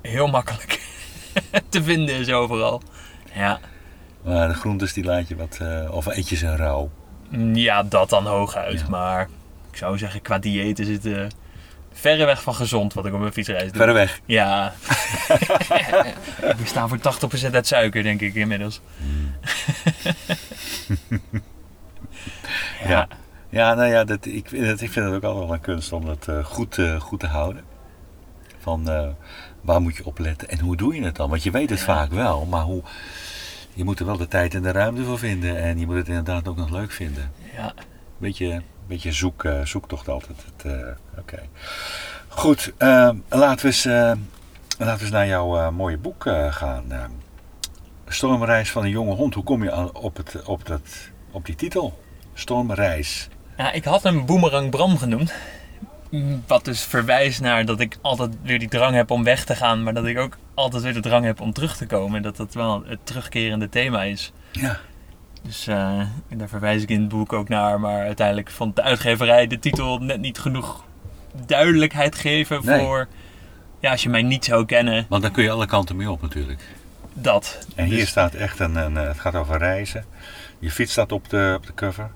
[0.00, 0.80] heel makkelijk
[1.68, 2.82] te vinden is overal.
[3.34, 3.60] Ja,
[4.22, 5.58] Maar de groentes die laat je wat...
[5.62, 6.90] eh, of eet je ze rauw?
[7.28, 8.80] Mm, Ja, dat dan hooguit.
[8.80, 8.88] Ja.
[8.88, 9.28] Maar
[9.76, 11.26] ik zou zeggen, qua dieet is het eh,
[11.92, 13.76] verreweg van gezond wat ik op mijn fietsreis doe.
[13.76, 14.20] Verder weg.
[14.24, 14.72] Ja.
[16.60, 16.98] We staan voor
[17.48, 18.80] 80% uit suiker, denk ik inmiddels.
[22.86, 23.08] Ja.
[23.48, 25.92] Ja, nou ja, dat, ik, vind het, ik vind het ook altijd wel een kunst
[25.92, 27.64] om dat eh, goed, eh, goed te houden.
[28.58, 29.14] Van
[29.60, 31.30] waar moet je op letten en hoe doe je het dan?
[31.30, 32.82] Want je weet het vaak wel, maar hoe,
[33.74, 35.56] je moet er wel de tijd en de ruimte voor vinden.
[35.56, 37.30] En je moet het inderdaad ook nog leuk vinden.
[37.54, 37.74] Ja.
[38.18, 40.38] Beetje, beetje zoek, eh, zoektocht altijd.
[40.64, 40.72] Eh,
[41.18, 41.38] Oké.
[42.28, 43.92] Goed, eh, laten, we eens, eh,
[44.78, 46.84] laten we eens naar jouw mooie boek gaan.
[46.92, 47.04] eh.
[48.08, 49.34] Stormreis van een jonge hond.
[49.34, 50.80] Hoe kom je aan- op, het, op, dat,
[51.30, 52.02] op die titel?
[52.34, 53.28] Stormreis.
[53.56, 55.32] Ja, ik had hem Boomerang Bram genoemd.
[56.46, 59.82] Wat dus verwijst naar dat ik altijd weer die drang heb om weg te gaan.
[59.82, 62.22] Maar dat ik ook altijd weer de drang heb om terug te komen.
[62.22, 64.32] Dat dat wel het terugkerende thema is.
[64.52, 64.78] Ja.
[65.46, 67.80] Dus eh, en daar verwijs ik in het boek ook naar.
[67.80, 70.84] Maar uiteindelijk vond de uitgeverij de titel net niet genoeg
[71.46, 72.80] duidelijkheid geven Nee.
[72.80, 73.08] voor...
[73.80, 76.22] Ja, als je mij niet zou kennen, Want dan kun je alle kanten mee op
[76.22, 76.60] natuurlijk.
[77.12, 77.58] dat.
[77.74, 80.04] En hier Dus- staat echt een, een, eh, het gaat over reizen.
[80.58, 82.10] Je fiets staat op de, op de cover.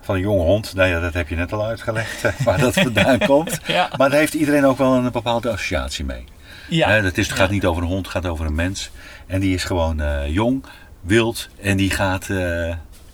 [0.00, 0.74] Van een jonge hond.
[0.74, 2.24] Nou ja, dat heb je net al uitgelegd.
[2.24, 3.60] eh, waar dat vandaan komt.
[3.66, 6.24] Ja, Maar daar heeft iedereen ook wel een bepaalde associatie mee.
[6.68, 6.88] ja.
[6.88, 7.52] Hè, dat is, het gaat Ja.
[7.54, 8.90] niet over een hond, het gaat over een mens.
[9.26, 10.64] En die is gewoon eh, jong,
[11.00, 12.68] wild en die gaat, eh,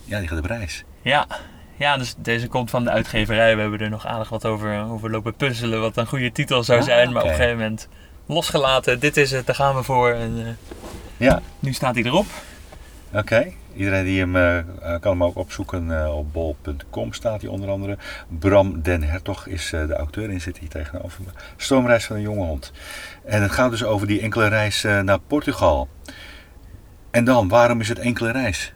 [0.05, 0.85] ja, die gaat op reis.
[1.03, 1.27] Ja.
[1.77, 3.55] ja, dus deze komt van de uitgeverij.
[3.55, 5.81] We hebben er nog aardig wat over, over lopen puzzelen.
[5.81, 7.13] Wat een goede titel zou Ah, zijn.
[7.13, 7.89] Maar op een gegeven moment
[8.27, 9.01] losgelaten.
[9.01, 10.11] Dit is het, daar gaan we voor.
[10.13, 10.47] En eh,
[11.17, 12.27] Ja, nu staat hij erop.
[13.13, 13.53] oké.
[13.77, 14.59] Iedereen die hem eh,
[15.01, 17.97] kan hem ook opzoeken op bol.com staat hij onder andere.
[18.29, 21.31] Bram Den Hertog is de auteur en zit hier tegenover me.
[21.57, 22.73] Stoomreis van een jonge hond.
[23.25, 25.89] En het gaat dus over die enkele reis naar Portugal.
[27.15, 28.73] En dan, waarom is het enkele reis?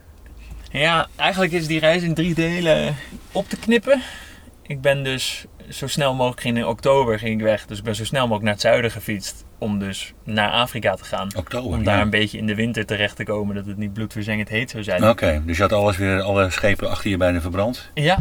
[0.71, 2.97] Ja, eigenlijk is die reis in drie delen
[3.33, 4.03] op te knippen.
[4.67, 7.67] Ik ben dus zo snel mogelijk, ging in oktober ging ik weg.
[7.67, 9.45] Dus ik ben zo snel mogelijk naar het zuiden gefietst.
[9.59, 11.29] Om dus naar Afrika te gaan.
[11.37, 11.71] Oktober.
[11.71, 11.85] Om ja.
[11.85, 13.55] daar een beetje in de winter terecht te komen.
[13.55, 15.09] Dat het niet bloedverzengend heet zou zijn.
[15.09, 17.91] Oké, dus je had alles weer, alle schepen achter je bijna verbrand.
[17.95, 18.19] Ja.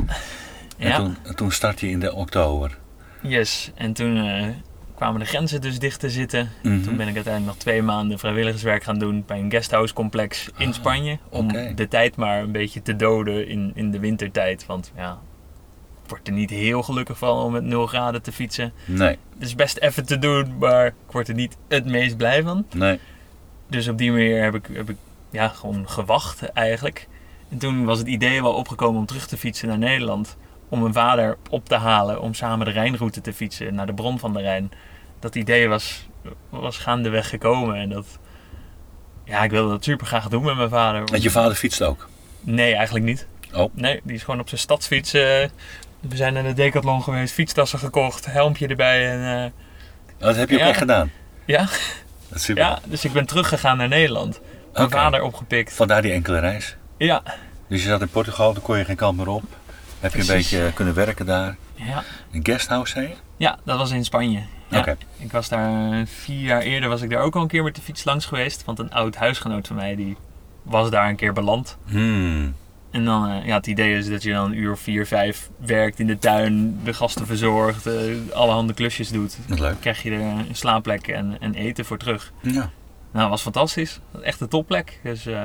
[0.78, 2.78] En Ja, toen, toen start je in de oktober.
[3.22, 3.72] yes.
[3.76, 4.48] En toen eh,
[4.98, 6.50] kwamen de grenzen dus dicht te zitten.
[6.64, 6.82] Mhm.
[6.82, 10.68] Toen ben ik uiteindelijk nog twee maanden vrijwilligerswerk gaan doen bij een guesthouse complex in
[10.68, 11.18] Ah, Spanje.
[11.30, 14.66] Om de tijd maar een beetje te doden in, in de wintertijd.
[14.66, 15.20] Want ja,
[16.04, 18.74] ik word er niet heel gelukkig van om met 0 graden te fietsen.
[18.86, 22.44] Nee, Het is best even te doen, maar ik word er niet het meest blij
[22.44, 22.66] van.
[22.74, 23.00] nee.
[23.70, 24.96] Dus op die manier heb ik, heb ik
[25.30, 27.08] ja, gewoon gewacht eigenlijk.
[27.50, 30.38] En toen was het idee wel opgekomen om terug te fietsen naar Nederland.
[30.70, 34.20] Om mijn vader op te halen, om samen de Rijnroute te fietsen naar de bron
[34.20, 34.72] van de Rijn.
[35.20, 36.08] Dat idee was,
[36.50, 38.06] was gaandeweg gekomen en dat...
[39.24, 41.06] Ja, ik wilde dat super graag doen met mijn vader.
[41.06, 42.08] Want je vader fietst ook.
[42.42, 43.28] Nee, eigenlijk niet.
[43.54, 43.72] Oh.
[43.76, 45.12] Nee, die is gewoon op zijn stadsfiets.
[45.12, 45.50] we
[46.10, 49.46] zijn naar de Decathlon geweest, fietstassen gekocht, helmpje erbij en...
[50.20, 50.68] Oh, dat heb je ook Ja.
[50.68, 51.12] echt gedaan.
[51.46, 51.60] ja,
[52.28, 52.64] Dat is super.
[52.64, 54.40] ja, dus ik ben teruggegaan naar Nederland.
[54.74, 55.74] Mijn vader opgepikt.
[55.74, 56.76] Vandaar die enkele reis.
[56.98, 57.22] Ja,
[57.68, 59.44] Dus je zat in Portugal, toen kon je geen kant meer op.
[60.00, 61.56] Heb je een beetje kunnen werken daar.
[61.76, 62.04] ja.
[62.32, 63.14] Een guesthouse, zei je?
[63.38, 64.42] Ja, dat was in Spanje.
[64.68, 64.80] Ja.
[64.80, 64.98] Oké.
[65.18, 67.82] Ik was daar vier jaar eerder was ik daar ook al een keer met de
[67.82, 68.66] fiets langs geweest.
[68.66, 70.18] Want een oud huisgenoot van mij die
[70.64, 71.78] was daar een keer beland.
[71.86, 72.56] Hmm.
[72.92, 75.50] En dan, eh, ja, het idee is dat je dan een uur of vier, vijf
[75.58, 77.94] werkt in de tuin, de gasten verzorgt, eh
[78.34, 79.38] allerhande klusjes doet.
[79.48, 79.80] Dan leuk.
[79.80, 82.32] krijg je er een slaapplek en, en eten voor terug.
[82.42, 82.52] Ja.
[82.52, 82.70] Nou,
[83.12, 84.00] dat was fantastisch.
[84.22, 85.00] Echt een topplek.
[85.04, 85.42] Dus eh,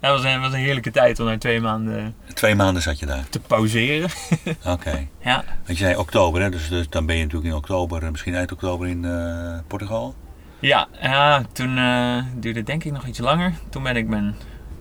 [0.00, 2.98] ja, het was een, was een heerlijke tijd om daar twee maanden Twee maanden zat
[2.98, 3.28] je daar.
[3.28, 4.08] te pauzeren.
[4.74, 5.06] Oké.
[5.20, 6.50] Ja, Want je zei oktober, hè?
[6.50, 10.14] Dus, dus dan ben je natuurlijk in oktober, eh, misschien eind oktober in eh, Portugal.
[10.58, 13.52] Ja, ja toen eh, duurde het denk ik nog iets langer.
[13.70, 14.34] Toen ben ik mijn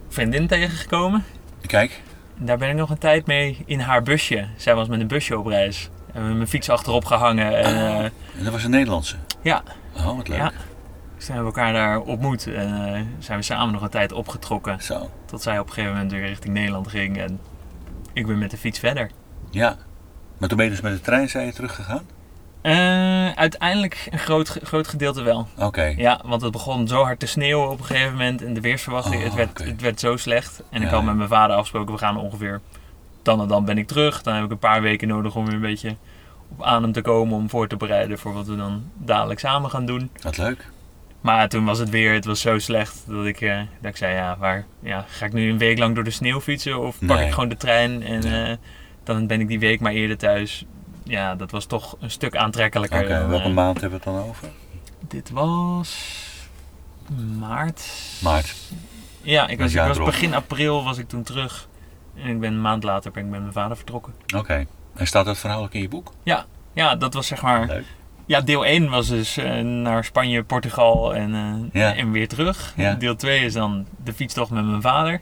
[0.09, 1.23] vriendin tegengekomen.
[1.65, 2.01] Kijk.
[2.39, 4.47] En Daar ben ik nog een tijd mee in haar busje.
[4.57, 5.89] Zij was met een busje op reis.
[6.11, 7.57] Hebben we mijn fiets achterop gehangen.
[7.57, 9.15] En eh, En dat was een Nederlandse.
[9.41, 9.63] ja,
[9.97, 10.37] Oh, wat leuk.
[10.37, 10.51] ja.
[11.25, 12.47] Toen hebben we elkaar daar ontmoet.
[12.47, 14.83] En eh, zijn we samen nog een tijd opgetrokken.
[14.83, 15.09] Zo.
[15.25, 17.17] Tot zij op een gegeven moment weer richting Nederland ging.
[17.17, 17.39] En
[18.13, 19.09] ik ben met de fiets verder.
[19.49, 19.77] Ja.
[20.37, 22.03] Maar toen ben je dus met de trein, zei je, teruggegaan?
[22.61, 25.47] Eh, uiteindelijk een groot, groot gedeelte wel.
[25.57, 25.93] Oké.
[25.97, 28.43] Ja, want het begon zo hard te sneeuwen op een gegeven moment.
[28.43, 29.63] En de weersverwachting, Oh, het, werd, oké.
[29.63, 30.63] het werd zo slecht.
[30.69, 32.61] En ik had met mijn vader afgesproken, we gaan ongeveer
[33.21, 34.21] dan en dan ben ik terug.
[34.21, 35.95] Dan heb ik een paar weken nodig om weer een beetje
[36.49, 37.35] op adem te komen.
[37.37, 40.09] Om voor te bereiden voor wat we dan dadelijk samen gaan doen.
[40.21, 40.73] Wat leuk.
[41.25, 44.15] Maar toen was het weer, het was zo slecht dat ik, eh, dat ik zei,
[44.15, 46.79] ja, waar, ja, ga ik nu een week lang door de sneeuw fietsen?
[46.79, 47.25] Of pak Nee.
[47.25, 48.47] ik gewoon de trein en Ja.
[48.47, 48.55] eh,
[49.03, 50.65] dan ben ik die week maar eerder thuis.
[51.03, 53.07] Ja, dat was toch een stuk Oké, aantrekkelijker.
[53.07, 54.47] dan, welke eh, maand hebben we het dan over?
[55.07, 56.19] dit was
[57.39, 57.91] maart.
[58.21, 58.55] Maart.
[59.21, 61.67] Ja, ik was, ik was begin april was ik toen terug.
[62.15, 64.13] En ik ben een maand later ben ik met mijn vader vertrokken.
[64.35, 64.65] Oké.
[64.95, 66.11] En staat dat verhaal ook in je boek?
[66.73, 67.67] Ja, dat was zeg maar...
[67.67, 67.85] Leuk.
[68.25, 71.95] Ja, deel 1 was dus eh, naar Spanje, Portugal en, eh, Ja.
[71.95, 72.73] en weer terug.
[72.75, 72.93] Ja.
[72.93, 75.21] Deel 2 is dan de fietstocht met mijn vader.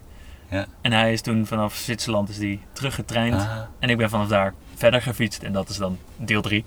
[0.49, 0.65] Ja.
[0.81, 3.33] En hij is toen vanaf Zwitserland is die teruggetraind.
[3.33, 5.43] Ah, En ik ben vanaf daar verder gefietst.
[5.43, 6.65] En dat is dan deel 3.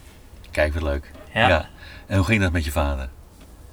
[0.50, 1.10] kijk, wat leuk.
[1.34, 1.48] Ja.
[1.48, 1.66] ja.
[2.06, 3.08] En hoe ging dat met je vader?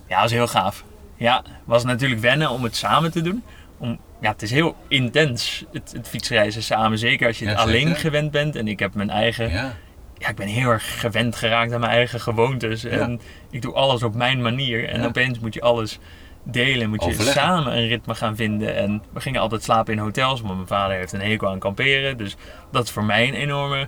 [0.07, 0.83] dat was heel gaaf.
[1.15, 3.43] Ja, was natuurlijk wennen om het samen te doen.
[3.77, 6.97] Om, ja, het is heel intens, het, het fietsreizen samen.
[6.97, 8.55] Zeker als je het Ja, alleen gewend bent.
[8.55, 9.73] En ik heb mijn eigen...
[10.17, 10.27] Ja.
[10.29, 12.83] ik ben heel erg gewend geraakt aan mijn eigen gewoontes.
[12.83, 14.89] En ik doe alles op mijn manier.
[14.89, 15.05] En Ja.
[15.07, 15.99] opeens moet je alles
[16.43, 16.89] delen.
[16.89, 17.41] Moet je Overleggen.
[17.41, 18.75] samen een ritme gaan vinden.
[18.75, 20.41] En we gingen altijd slapen in hotels.
[20.41, 22.17] Want mijn vader heeft een hekel aan kamperen.
[22.17, 22.35] Dus
[22.71, 23.87] dat is voor mij een enorme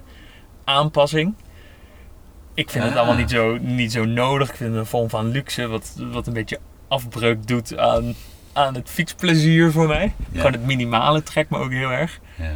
[0.63, 1.34] aanpassing.
[2.53, 2.99] Ik vind het Ah.
[2.99, 4.49] allemaal niet zo, niet zo nodig.
[4.49, 5.67] Ik vind het een vorm van luxe.
[5.67, 8.13] Wat, wat een beetje afbreuk doet aan,
[8.53, 10.13] aan het fietsplezier voor mij.
[10.36, 12.19] Gewoon het minimale trekt me ook heel erg.
[12.36, 12.51] Ja.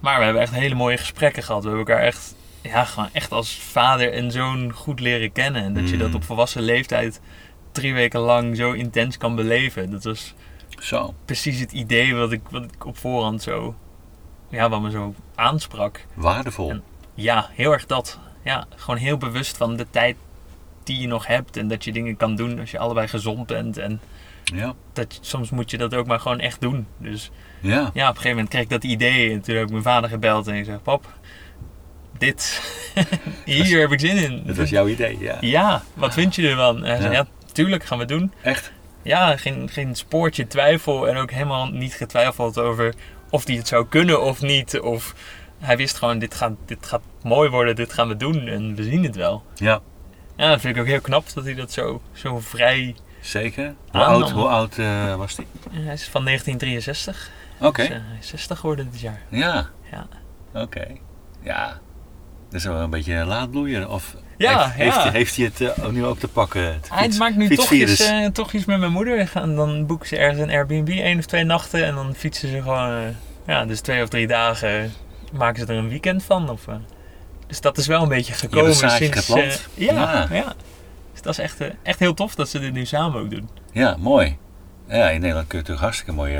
[0.00, 1.62] Maar we hebben echt hele mooie gesprekken gehad.
[1.62, 2.34] We hebben elkaar echt,
[2.66, 5.62] ja, gewoon echt als vader en zoon goed leren kennen.
[5.62, 6.00] En dat je Mm.
[6.00, 7.20] dat op volwassen leeftijd
[7.72, 9.90] drie weken lang zo intens kan beleven.
[9.90, 10.34] Dat was
[10.78, 11.14] Zo.
[11.24, 13.74] precies het idee wat ik, wat ik op voorhand zo,
[14.50, 16.06] ja, wat me zo aansprak.
[16.14, 16.70] Waardevol.
[16.70, 16.82] En-
[17.14, 18.18] Ja, heel erg dat.
[18.44, 20.16] Ja, gewoon heel bewust van de tijd
[20.84, 21.56] die je nog hebt.
[21.56, 23.76] En dat je dingen kan doen als je allebei gezond bent.
[23.78, 24.00] En
[24.44, 24.74] Ja.
[24.92, 26.86] dat, soms moet je dat ook maar gewoon echt doen.
[26.98, 27.72] Dus Ja.
[27.72, 29.32] ja, op een gegeven moment kreeg ik dat idee.
[29.32, 31.12] En toen heb ik mijn vader gebeld en ik zei: Pap,
[32.18, 32.62] dit,
[33.44, 34.42] hier heb ik zin in.
[34.46, 35.36] Dat was jouw idee, ja.
[35.40, 36.84] Ja, wat vind je ervan?
[36.84, 37.26] En hij zei: Ja.
[37.52, 38.32] Tuurlijk gaan we doen.
[38.42, 38.72] Echt?
[39.02, 41.08] Ja, geen, geen spoortje twijfel.
[41.08, 42.94] En ook helemaal niet getwijfeld over
[43.30, 44.80] of die het zou kunnen of niet.
[44.80, 45.14] Of
[45.58, 48.82] hij wist gewoon: dit gaat, dit gaat mooi worden, dit gaan we doen en we
[48.82, 49.42] zien het wel.
[49.54, 49.80] Ja.
[50.36, 52.94] Ja, dat vind ik ook heel knap dat hij dat zo, zo vrij.
[53.20, 53.74] Zeker.
[53.90, 55.46] Hoe oud, hoe oud eh, was die?
[55.70, 57.30] Hij is van 1963.
[57.60, 57.82] Oké.
[57.82, 59.22] Dus, eh, hij is 60 geworden dit jaar.
[59.28, 59.68] Ja.
[59.90, 60.06] Ja.
[60.54, 60.86] Oké.
[61.42, 61.80] Ja.
[62.50, 63.88] Dat is wel een beetje een laadbloeier.
[63.88, 65.02] Of Ja, heeft, ja.
[65.02, 66.62] Heeft, heeft hij het eh, nu ook te pakken?
[66.74, 69.28] Het Hij fiets- maakt nu toch iets, eh, toch iets met mijn moeder.
[69.28, 71.84] Gaan- Dan boeken ze ergens een Airbnb één of twee nachten.
[71.84, 72.98] En dan fietsen ze gewoon, eh,
[73.46, 74.92] ja, dus twee of drie dagen
[75.32, 76.50] maken ze er een weekend van.
[76.50, 76.64] Of,
[77.46, 79.66] dus dat is wel een beetje gekomen sinds...
[79.74, 80.26] ja, Ja.
[80.30, 80.54] ja.
[81.12, 83.48] Dus dat is echt, echt heel tof dat ze dit nu samen ook doen.
[83.72, 84.36] Ja, mooi.
[84.88, 86.38] Ja, in Nederland kun je natuurlijk hartstikke mooie,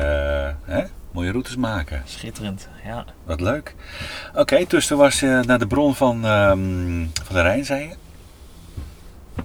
[0.64, 0.82] hè?
[1.16, 2.02] Mooie routes maken.
[2.04, 3.04] Schitterend, ja.
[3.24, 3.74] Wat leuk.
[4.34, 7.94] Oké, dus toen was je naar de bron van, ehm, van de Rijn, zei je.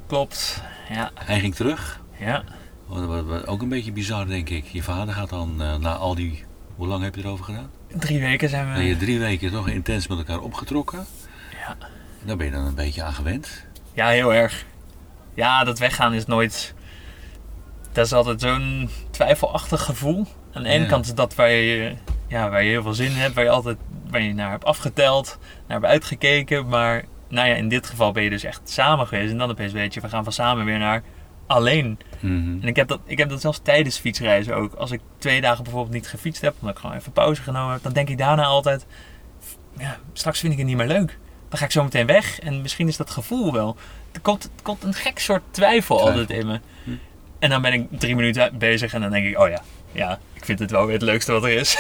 [0.08, 2.00] Klopt, ja, Hij ging terug.
[2.20, 2.44] ja.
[2.86, 4.66] Wat, wat- wat ook een beetje bizar, denk ik.
[4.66, 6.44] Je vader gaat dan eh, na al die...
[6.76, 7.70] Hoe lang heb je erover gedaan?
[7.98, 8.74] Drie weken zijn we...
[8.74, 11.06] Ben je drie weken toch intens met elkaar opgetrokken?
[11.52, 11.78] Ja.
[12.24, 13.66] Daar ben je dan een beetje aan gewend.
[13.94, 14.66] Ja, heel erg.
[15.34, 16.74] Ja, dat weggaan is nooit.
[17.92, 20.28] Dat is altijd zo'n twijfelachtig gevoel.
[20.54, 21.96] Aan de ene kant is dat waar je,
[22.28, 23.78] ja, waar je heel veel zin in hebt, waar je altijd
[24.10, 25.38] waar je naar hebt afgeteld,
[25.68, 26.68] naar hebt uitgekeken.
[26.68, 29.32] Maar nou ja, in dit geval ben je dus echt samen geweest.
[29.32, 31.04] En dan opeens weet je, we gaan van samen weer naar
[31.48, 32.00] alleen.
[32.20, 32.62] Mhm.
[32.62, 34.74] En ik heb dat, ik heb dat zelfs tijdens fietsreizen ook.
[34.74, 37.84] Als ik twee dagen bijvoorbeeld niet gefietst heb, omdat ik gewoon even pauze genomen heb,
[37.84, 38.86] dan denk ik daarna altijd,
[39.78, 41.18] ja, straks vind ik het niet meer leuk.
[41.50, 43.76] Dan ga ik zo meteen weg en misschien is dat gevoel wel.
[44.12, 46.20] Er komt, er komt een gek soort twijfel, Twijfel.
[46.20, 46.60] altijd in me.
[46.84, 46.92] Hm.
[47.40, 49.62] En dan ben ik drie minuten bezig en dan denk ik, oh ja,
[49.92, 51.78] ja, ik vind het wel weer het leukste wat er is.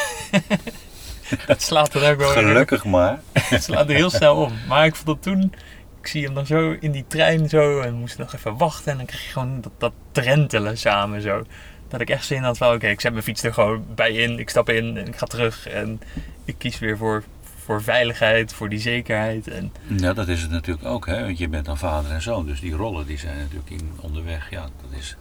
[1.47, 3.19] dat slaat er ook wel weer- Gelukkig maar.
[3.33, 4.53] het slaat er heel snel om.
[4.67, 5.53] Maar ik vond dat toen,
[6.01, 8.91] ik zie hem dan zo in die trein zo en moest nog even wachten.
[8.91, 11.43] En dan kreeg je gewoon dat, dat drentelen samen zo.
[11.87, 14.39] Dat ik echt zin had van, oké, ik zet mijn fiets er gewoon bij in.
[14.39, 15.67] Ik stap in en ik ga terug.
[15.67, 16.01] En
[16.45, 17.23] ik kies weer voor,
[17.63, 19.47] voor veiligheid, voor die zekerheid.
[19.47, 21.21] En Ja, dat is het natuurlijk ook, hè?
[21.23, 22.45] want je bent dan vader en zoon.
[22.45, 24.47] Dus die rollen die zijn natuurlijk in, onderweg.
[24.49, 25.15] Ja, dat is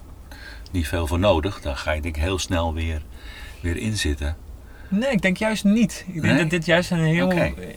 [0.71, 1.61] niet veel voor nodig.
[1.61, 3.03] Dan ga je denk ik heel snel weer,
[3.61, 4.37] weer inzitten.
[4.89, 6.05] nee, ik denk juist niet.
[6.13, 7.31] Ik denk dat dit juist een heel,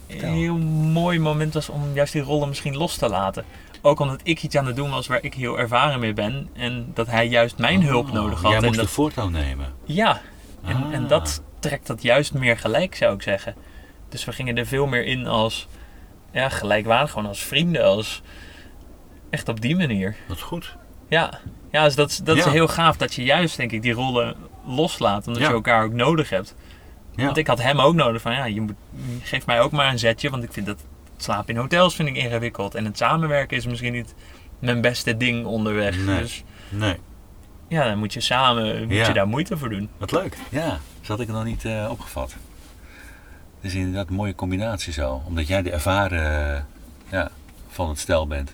[0.07, 0.57] heel
[0.91, 3.45] mooi moment was om juist die rollen misschien los te laten.
[3.81, 6.49] Ook omdat ik iets aan het doen was waar ik heel ervaren mee ben.
[6.53, 8.51] En dat hij juist mijn hulp Oh, nodig had.
[8.51, 9.73] Jij en moest dat, de voortouw nemen.
[9.85, 10.21] Ja,
[10.63, 10.93] en, Ah.
[10.93, 13.55] en dat trekt dat juist meer gelijk, zou ik zeggen.
[14.09, 15.67] Dus we gingen er veel meer in als
[16.31, 18.21] ja, gelijkwaardig, gewoon als vrienden, als
[19.29, 20.15] echt op die manier.
[20.27, 20.75] Wat goed.
[21.13, 21.39] Ja,
[21.71, 24.35] ja dus dat, is- dat is heel gaaf dat je juist, denk ik, die rollen
[24.65, 25.47] loslaat, omdat Ja.
[25.47, 26.55] je elkaar ook nodig hebt.
[27.15, 27.25] Ja.
[27.25, 28.73] Want ik had hem ook nodig van, ja, je moet,
[29.21, 30.79] geef mij ook maar een zetje, want ik vind dat
[31.17, 32.75] slapen in hotels vind ik ingewikkeld.
[32.75, 34.13] En het samenwerken is misschien niet
[34.59, 35.97] mijn beste ding onderweg.
[35.97, 36.19] Nee.
[36.19, 36.97] Dus Nee,
[37.67, 39.89] ja, dan moet je samen, moet je daar moeite voor doen.
[39.97, 40.37] wat leuk.
[40.49, 40.67] Ja,
[40.99, 42.35] dat had ik nog niet eh, opgevat.
[43.61, 45.21] Het is inderdaad een mooie combinatie zo.
[45.27, 46.61] Omdat jij de ervaren eh,
[47.11, 47.29] ja,
[47.69, 48.53] van het stel bent.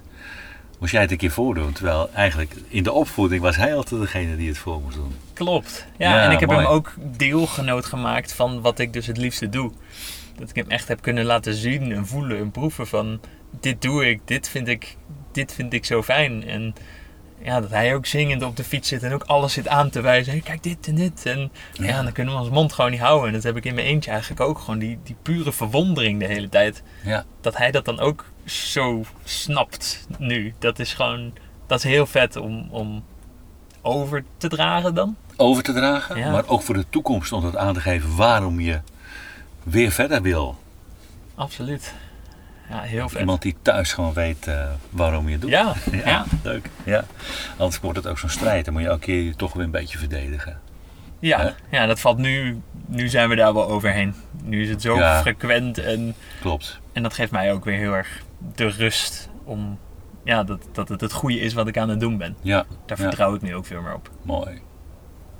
[0.80, 1.72] Moest jij het een keer voordoen.
[1.74, 5.16] Terwijl eigenlijk in de opvoeding was hij altijd degene die het voor moest doen.
[5.34, 5.86] Klopt.
[5.98, 6.62] Ja, Ja, en ik heb mooi.
[6.62, 9.72] hem ook deelgenoot gemaakt van wat ik dus het liefste doe.
[10.38, 13.20] Dat ik hem echt heb kunnen laten zien en voelen en proeven van
[13.60, 14.96] dit doe ik, dit vind ik,
[15.32, 16.48] dit vind ik zo fijn.
[16.48, 16.74] En
[17.44, 20.02] ja, dat hij ook zingend op de fiets zit en ook alles zit aan te
[20.02, 20.32] wijzen.
[20.32, 21.26] Hey, kijk dit en dit.
[21.26, 21.86] En ja.
[21.86, 22.04] Ja.
[22.04, 23.28] dan kunnen we ons mond gewoon niet houden.
[23.28, 24.60] En dat heb ik in mijn eentje eigenlijk ook.
[24.60, 26.84] Gewoon die, die pure verwondering de hele tijd.
[27.04, 30.54] Ja, Dat hij dat dan ook zo snapt nu.
[30.60, 31.34] Dat is gewoon,
[31.68, 33.04] dat is heel vet om, om
[33.82, 35.16] over te dragen dan.
[35.36, 36.18] over te dragen.
[36.18, 36.32] Ja.
[36.32, 38.80] Maar ook voor de toekomst om het aan te geven waarom je
[39.64, 40.58] weer verder wil.
[41.36, 41.94] Absoluut.
[42.70, 43.20] Ja, heel vet.
[43.20, 45.50] Iemand die thuis gewoon weet eh, waarom je het doet.
[45.50, 46.26] Ja, Ja, ja.
[46.44, 46.70] leuk.
[46.84, 47.04] Ja.
[47.58, 48.66] Anders wordt het ook zo'n strijd.
[48.66, 50.60] Dan moet je elke keer je toch weer een beetje verdedigen.
[51.20, 52.62] Ja, ja, dat valt nu.
[52.86, 54.14] Nu zijn we daar wel overheen.
[54.44, 55.22] Nu is het zo Ja.
[55.22, 56.80] frequent en, Klopt.
[56.94, 58.22] en dat geeft mij ook weer heel erg
[58.56, 59.78] de rust om
[60.24, 62.36] ja, dat, dat het het goede is wat ik aan het doen ben.
[62.42, 64.10] Ja, Daar vertrouw ik nu ook veel meer op.
[64.22, 64.62] mooi.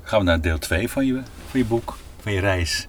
[0.02, 2.88] Gaan we naar deel 2 van je, van je boek, van je reis.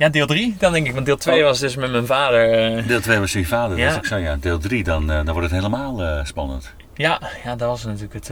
[0.00, 0.92] Ja, deel 3 dan denk ik.
[0.94, 1.44] Want deel 2 Oh.
[1.44, 2.52] was dus met mijn vader.
[2.76, 3.88] eh, Deel 2 was je vader, Ja.
[3.88, 6.74] dus ik zei ja, deel 3, dan, eh, dan wordt het helemaal eh, spannend.
[6.94, 8.30] ja, ja, dat was natuurlijk het...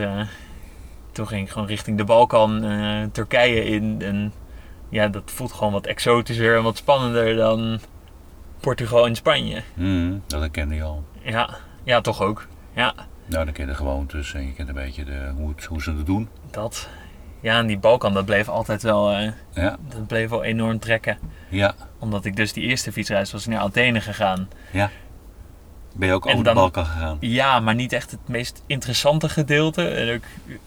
[1.13, 2.61] toen ging ik gewoon richting de Balkan,
[3.13, 3.97] Turkije in.
[4.03, 4.33] En
[4.89, 7.81] ja, dat voelt gewoon wat exotischer en wat spannender dan
[8.61, 9.63] Portugal en Spanje.
[9.75, 11.05] Hmm, dat herkende je al.
[11.23, 12.47] Ja, ja toch ook.
[12.75, 12.95] Ja,
[13.27, 15.83] Nou, dan ken je de gewoontes en je kent een beetje de, hoe, het, hoe
[15.83, 16.29] ze het doen.
[16.51, 16.89] dat.
[17.41, 19.11] Ja, en die Balkan, dat bleef altijd wel...
[19.13, 21.19] eh, Ja, dat bleef wel enorm trekken.
[21.49, 24.49] ja, Omdat ik dus die eerste fietsreis was naar Athene gegaan.
[24.71, 24.91] ja.
[25.95, 27.17] Ben je ook En over dan- de Balkan gegaan?
[27.21, 29.89] Ja, maar niet echt het meest interessante gedeelte.
[29.89, 30.23] En ook,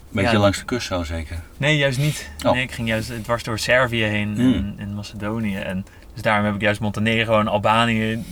[0.08, 1.40] Beetje ja, langs de kust zo zeker?
[1.56, 2.30] Nee, juist niet.
[2.46, 2.52] Oh.
[2.52, 4.52] Nee, ik ging juist dwars door Servië heen Hmm.
[4.54, 5.56] en, en Macedonië.
[5.56, 8.24] En, dus daarom heb ik juist Montenegro en Albanië,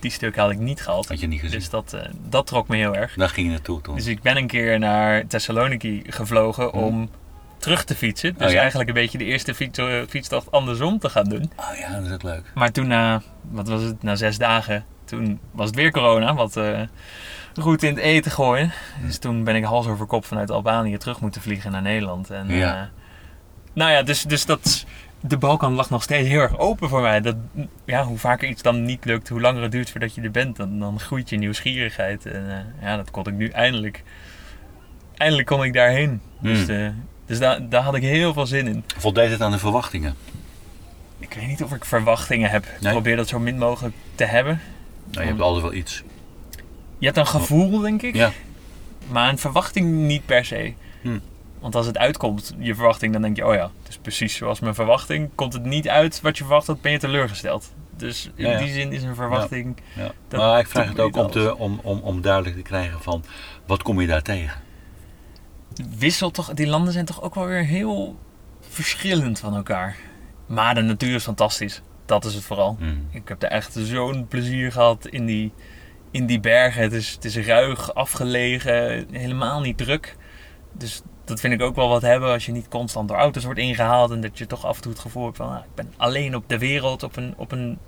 [0.00, 1.08] die stuk had ik niet gehad.
[1.08, 1.58] Had je niet gezien?
[1.58, 3.14] Dus dat, eh, dat trok me heel erg.
[3.14, 3.94] Daar ging je naartoe toen?
[3.94, 7.10] Dus ik ben een keer naar Thessaloniki gevlogen om
[7.64, 8.34] terug te fietsen.
[8.38, 8.46] Dus.
[8.46, 8.58] Oh ja?
[8.58, 11.50] eigenlijk een beetje de eerste fiets, eh, fietstocht andersom te gaan doen.
[11.56, 12.50] Oh ja, dat is ook leuk.
[12.54, 16.56] Maar toen na, wat was het, na zes dagen, toen was het weer corona, wat
[16.56, 16.80] eh
[17.60, 18.72] goed in het eten gooien.
[19.06, 22.30] Dus toen ben ik hals over kop vanuit Albanië terug moeten vliegen naar Nederland.
[22.30, 22.74] En, Ja.
[22.80, 22.86] eh,
[23.72, 24.84] nou ja, dus, dus dat,
[25.20, 27.20] de Balkan lag nog steeds heel erg open voor mij.
[27.20, 27.36] Dat,
[27.84, 30.56] ja, hoe vaker iets dan niet lukt, hoe langer het duurt voordat je er bent,
[30.56, 32.26] dan, dan groeit je nieuwsgierigheid.
[32.26, 34.02] En eh, ja, dat kon ik nu eindelijk.
[35.16, 36.20] Eindelijk kon ik daarheen.
[36.40, 37.04] Dus, Hmm.
[37.26, 38.84] Dus daar, daar had ik heel veel zin in.
[38.96, 40.14] Voldeed het aan de verwachtingen?
[41.18, 42.64] Ik weet niet of ik verwachtingen heb.
[42.80, 44.60] Ik probeer dat zo min mogelijk te hebben.
[45.10, 46.02] Nou, je hebt altijd wel iets.
[46.98, 48.14] Je hebt een gevoel, denk ik.
[48.14, 48.32] Ja.
[49.08, 50.72] Maar een verwachting niet per se.
[51.02, 51.18] Hm.
[51.58, 54.60] Want als het uitkomt, je verwachting, dan denk je, oh ja, het is precies zoals
[54.60, 55.30] mijn verwachting.
[55.34, 57.72] Komt het niet uit wat je verwacht had, ben je teleurgesteld.
[57.96, 58.58] Dus in Ja, ja.
[58.58, 59.76] die zin is een verwachting...
[59.94, 60.38] Ja.
[60.38, 63.24] Maar ik vraag het ook om, te, om, om, om duidelijk te krijgen van,
[63.66, 64.60] wat kom je daar tegen?
[65.98, 68.18] Wisselt toch, die landen zijn toch ook wel weer heel
[68.60, 69.96] verschillend van elkaar.
[70.46, 71.82] Maar de natuur is fantastisch.
[72.06, 72.76] Dat is het vooral.
[72.78, 73.06] Hmm.
[73.10, 75.52] Ik heb daar echt zo'n plezier gehad in die,
[76.10, 76.82] in die bergen.
[76.82, 80.16] Het is, het is ruig, afgelegen, helemaal niet druk.
[80.72, 83.60] Dus dat vind ik ook wel wat hebben als je niet constant door auto's wordt
[83.60, 84.10] ingehaald.
[84.10, 86.36] En dat je toch af en toe het gevoel hebt van ah, ik ben alleen
[86.36, 87.78] op de wereld op een, op een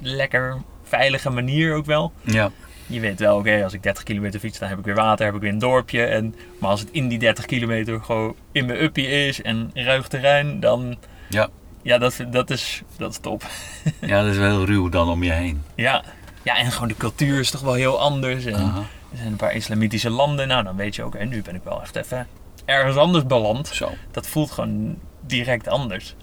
[0.00, 2.12] lekker veilige manier ook wel.
[2.20, 2.50] Ja.
[2.86, 5.34] Je weet wel, oké, als ik 30 kilometer fiets, dan heb ik weer water, heb
[5.34, 6.04] ik weer een dorpje.
[6.04, 10.08] En, maar als het in die 30 kilometer gewoon in mijn uppie is en ruig
[10.08, 10.96] terrein, dan...
[11.28, 11.48] Ja.
[11.82, 13.42] Ja, dat, dat, is, dat is top.
[14.00, 15.62] ja, dat is wel heel ruw dan om je heen.
[15.74, 16.04] Ja.
[16.42, 18.44] ja, en gewoon de cultuur is toch wel heel anders.
[18.44, 20.48] En er zijn een paar islamitische landen.
[20.48, 22.26] Nou, dan weet je ook, en nu ben ik wel echt even
[22.64, 23.68] ergens anders beland.
[23.68, 23.90] Zo.
[24.10, 26.14] Dat voelt gewoon direct anders.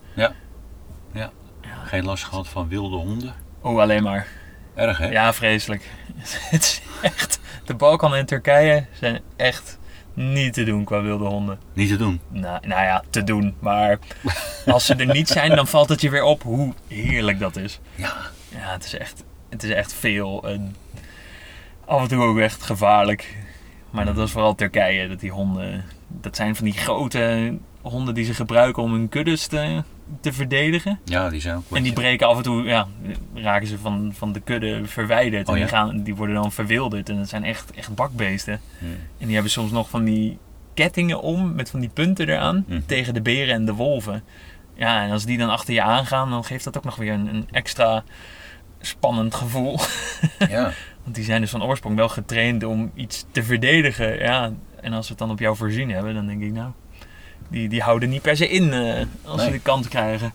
[1.91, 3.33] Geen last gehad van wilde honden?
[3.61, 4.27] Oh, alleen maar.
[4.75, 5.09] Erg hè?
[5.09, 5.89] Ja, vreselijk.
[6.51, 7.39] Het is echt...
[7.65, 9.79] De Balkan en Turkije zijn echt
[10.13, 11.59] niet te doen qua wilde honden.
[11.73, 12.19] Niet te doen.
[12.29, 13.55] Nou, nou ja, te doen.
[13.59, 13.99] Maar
[14.65, 17.79] als ze er niet zijn, dan valt het je weer op hoe heerlijk dat is.
[17.95, 18.15] Ja.
[18.49, 20.43] Ja, het is echt, het is echt veel.
[20.47, 20.75] En
[21.85, 23.35] af en toe ook echt gevaarlijk.
[23.89, 25.07] Maar dat was vooral Turkije.
[25.07, 25.85] Dat die honden...
[26.07, 29.83] Dat zijn van die grote honden die ze gebruiken om hun kuddes te,
[30.19, 30.99] te verdedigen.
[31.05, 32.87] Ja, die zijn ook En die breken af en toe, ja,
[33.33, 35.47] raken ze van, van de kudde verwijderd.
[35.47, 35.65] Oh en ja?
[35.65, 37.09] die, gaan, die worden dan verwilderd.
[37.09, 38.59] En dat zijn echt, echt bakbeesten.
[38.79, 38.89] Hmm.
[39.17, 40.37] En die hebben soms nog van die
[40.73, 42.81] kettingen om met van die punten eraan Mhm.
[42.85, 44.23] tegen de beren en de wolven.
[44.75, 47.27] Ja, en als die dan achter je aangaan, dan geeft dat ook nog weer een,
[47.35, 48.03] een extra
[48.79, 49.79] spannend gevoel.
[50.49, 50.71] Ja.
[51.03, 54.17] Want die zijn dus van oorsprong wel getraind om iets te verdedigen.
[54.17, 54.51] Ja,
[54.81, 56.71] en als ze het dan op jou voorzien hebben, dan denk ik nou,
[57.51, 59.45] die, die houden niet per se in eh, als Nee.
[59.45, 60.33] ze de kans krijgen.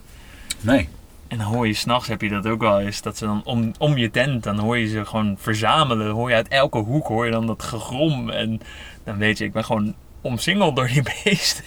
[0.61, 0.89] Nee.
[1.29, 3.73] En dan hoor je s'nachts, heb je dat ook wel eens, dat ze dan om,
[3.79, 6.11] om je tent, dan hoor je ze gewoon verzamelen.
[6.11, 8.31] Hoor je uit elke hoek, hoor je dan dat gegrom.
[8.31, 8.61] En
[9.05, 11.64] dan weet je, ik ben gewoon omsingeld door die beesten.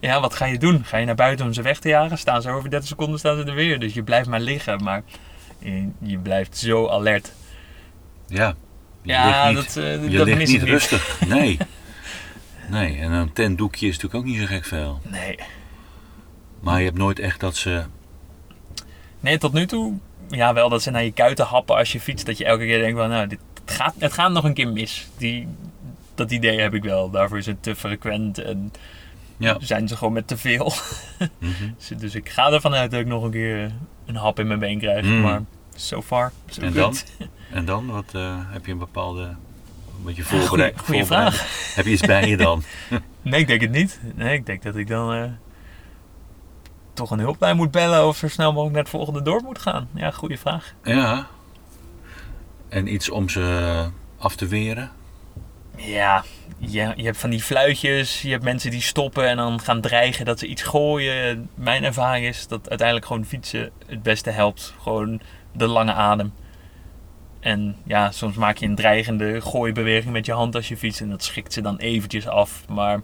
[0.00, 0.84] ja, wat ga je doen?
[0.84, 2.18] Ga je naar buiten om ze weg te jagen?
[2.18, 3.78] Staan ze over 30 seconden, staan ze er weer.
[3.78, 5.02] Dus je blijft maar liggen, maar
[5.58, 7.32] je, je blijft zo alert.
[8.26, 8.54] Ja.
[9.02, 10.62] Je Ja, ligt niet, dat, eh, je dat ligt niet.
[10.62, 11.20] rustig.
[11.28, 11.58] Nee.
[12.68, 15.00] Nee, en een tentdoekje is natuurlijk ook niet zo gek veel.
[15.02, 15.38] Nee.
[16.60, 17.84] Maar je hebt nooit echt dat ze...
[19.20, 19.92] Nee, tot nu toe,
[20.28, 22.26] ja, wel dat ze naar je kuiten happen als je fietst.
[22.26, 24.68] Dat je elke keer denkt van, nou, dit, het, gaat, het gaat nog een keer
[24.68, 25.08] mis.
[25.16, 25.48] Die,
[26.14, 27.10] dat idee heb ik wel.
[27.10, 28.72] Daarvoor is het te frequent en
[29.36, 29.56] Ja.
[29.60, 30.72] zijn ze gewoon met te veel.
[31.38, 31.52] Mhm.
[31.78, 33.72] Dus- dus ik ga ervan uit dat ik nog een keer
[34.06, 35.04] een hap in mijn been krijg.
[35.04, 35.20] Mm.
[35.20, 35.42] Maar
[35.74, 37.04] so far, so En good.
[37.52, 37.86] En dan?
[37.86, 39.34] Wat, eh, heb je een bepaalde...
[40.02, 40.80] Goeie- voorbereid?
[40.80, 42.62] goeie voorbereid- Heb je iets bij je dan?
[43.22, 44.00] Nee, ik denk het niet.
[44.14, 45.22] Nee, ik denk dat ik dan eh,
[46.94, 49.88] toch een hulplijn moet bellen of zo snel mogelijk naar het volgende dorp moet gaan.
[49.94, 50.74] Ja, goede vraag.
[50.84, 51.26] Ja.
[52.68, 53.84] En iets om ze
[54.18, 54.90] af te weren?
[55.76, 56.24] Ja,
[56.58, 60.24] je, je hebt van die fluitjes, je hebt mensen die stoppen en dan gaan dreigen
[60.24, 61.48] dat ze iets gooien.
[61.54, 64.74] Mijn ervaring is dat uiteindelijk gewoon fietsen het beste helpt.
[64.82, 65.20] Gewoon
[65.52, 66.32] de lange adem.
[67.46, 71.08] En ja, soms maak je een dreigende gooibeweging met je hand als je fietst en
[71.10, 72.64] dat schikt ze dan eventjes af.
[72.68, 73.00] Maar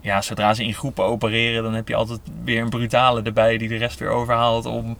[0.00, 3.68] ja, zodra ze in groepen opereren, dan heb je altijd weer een brutale erbij die
[3.68, 4.96] de rest weer overhaalt om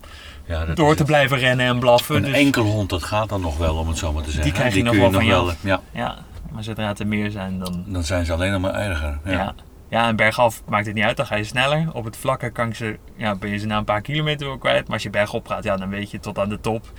[0.47, 2.17] Ja, door te blijven rennen en blaffen.
[2.17, 4.53] Een Dus- enkel hond, dat gaat dan nog wel, om het zo maar te zeggen.
[4.53, 5.53] krijg je nog kun wel van jou.
[5.61, 6.17] Ja, Ja,
[6.53, 9.19] maar zodra het er meer zijn, dan dan zijn ze alleen nog maar erger.
[9.25, 9.33] Ja.
[9.33, 9.55] Ja.
[9.89, 10.09] ja.
[10.09, 11.89] en bergaf maakt het niet uit, dan ga je sneller.
[11.93, 14.59] Op het vlakke kan ik ze, ja, ben je ze na een paar kilometer wel
[14.59, 14.85] kwijt.
[14.85, 16.93] Maar als je bergop gaat, ja, dan weet je tot aan de top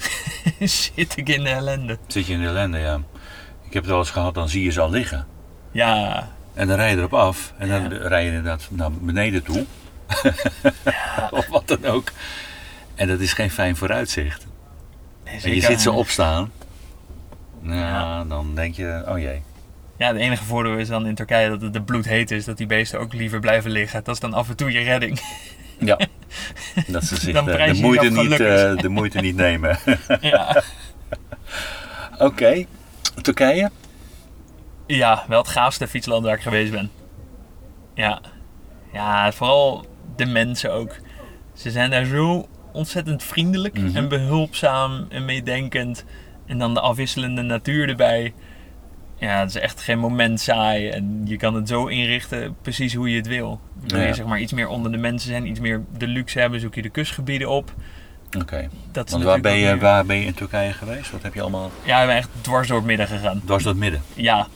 [0.60, 1.98] zit ik in de ellende.
[2.06, 2.94] Zit je in de ellende, ja.
[3.66, 5.26] Ik heb het wel eens gehad, dan zie je ze al liggen.
[5.70, 7.52] Ja, En dan rij je erop af.
[7.58, 9.64] En dan rij je inderdaad naar beneden toe.
[11.30, 12.12] of wat dan ook.
[12.94, 14.46] En dat is geen fijn vooruitzicht.
[15.24, 16.52] nee, En je ziet ze opstaan.
[17.60, 18.24] Nou, Ja.
[18.24, 19.42] dan denk je, oh jee.
[19.98, 22.66] Ja, het enige voordeel is dan in Turkije dat het de bloedheet is, dat die
[22.66, 24.04] beesten ook liever blijven liggen.
[24.04, 25.20] Dat is dan af en toe je redding.
[25.78, 25.98] Ja.
[26.86, 29.78] Dat ze zich Dan eh, de, je moeite niet, eh, de moeite niet nemen.
[30.20, 30.62] ja.
[32.18, 32.64] Oké.
[33.22, 33.70] Turkije?
[34.86, 36.90] ja, wel het gaafste fietsland waar ik geweest ben.
[37.94, 38.20] Ja.
[38.92, 40.90] Ja, vooral de mensen ook.
[41.54, 43.96] Ze zijn daar zo ontzettend vriendelijk Mhm.
[43.96, 46.04] en behulpzaam en meedenkend.
[46.46, 48.34] En dan de afwisselende natuur erbij.
[49.18, 50.88] Ja, het is echt geen moment saai.
[50.88, 53.60] En je kan het zo inrichten precies hoe je het wil.
[53.86, 54.06] Wil Ja.
[54.06, 56.74] je zeg maar iets meer onder de mensen zijn, iets meer de luxe hebben, zoek
[56.74, 57.74] je de kustgebieden op.
[58.40, 58.68] Oké.
[58.92, 61.10] Want waar ben, je, waar ben je in Turkije geweest?
[61.10, 61.70] Wat heb je allemaal?
[61.84, 63.42] Ja, we zijn echt dwars door het midden gegaan.
[63.44, 64.02] Dwars door het midden.
[64.14, 64.46] Ja,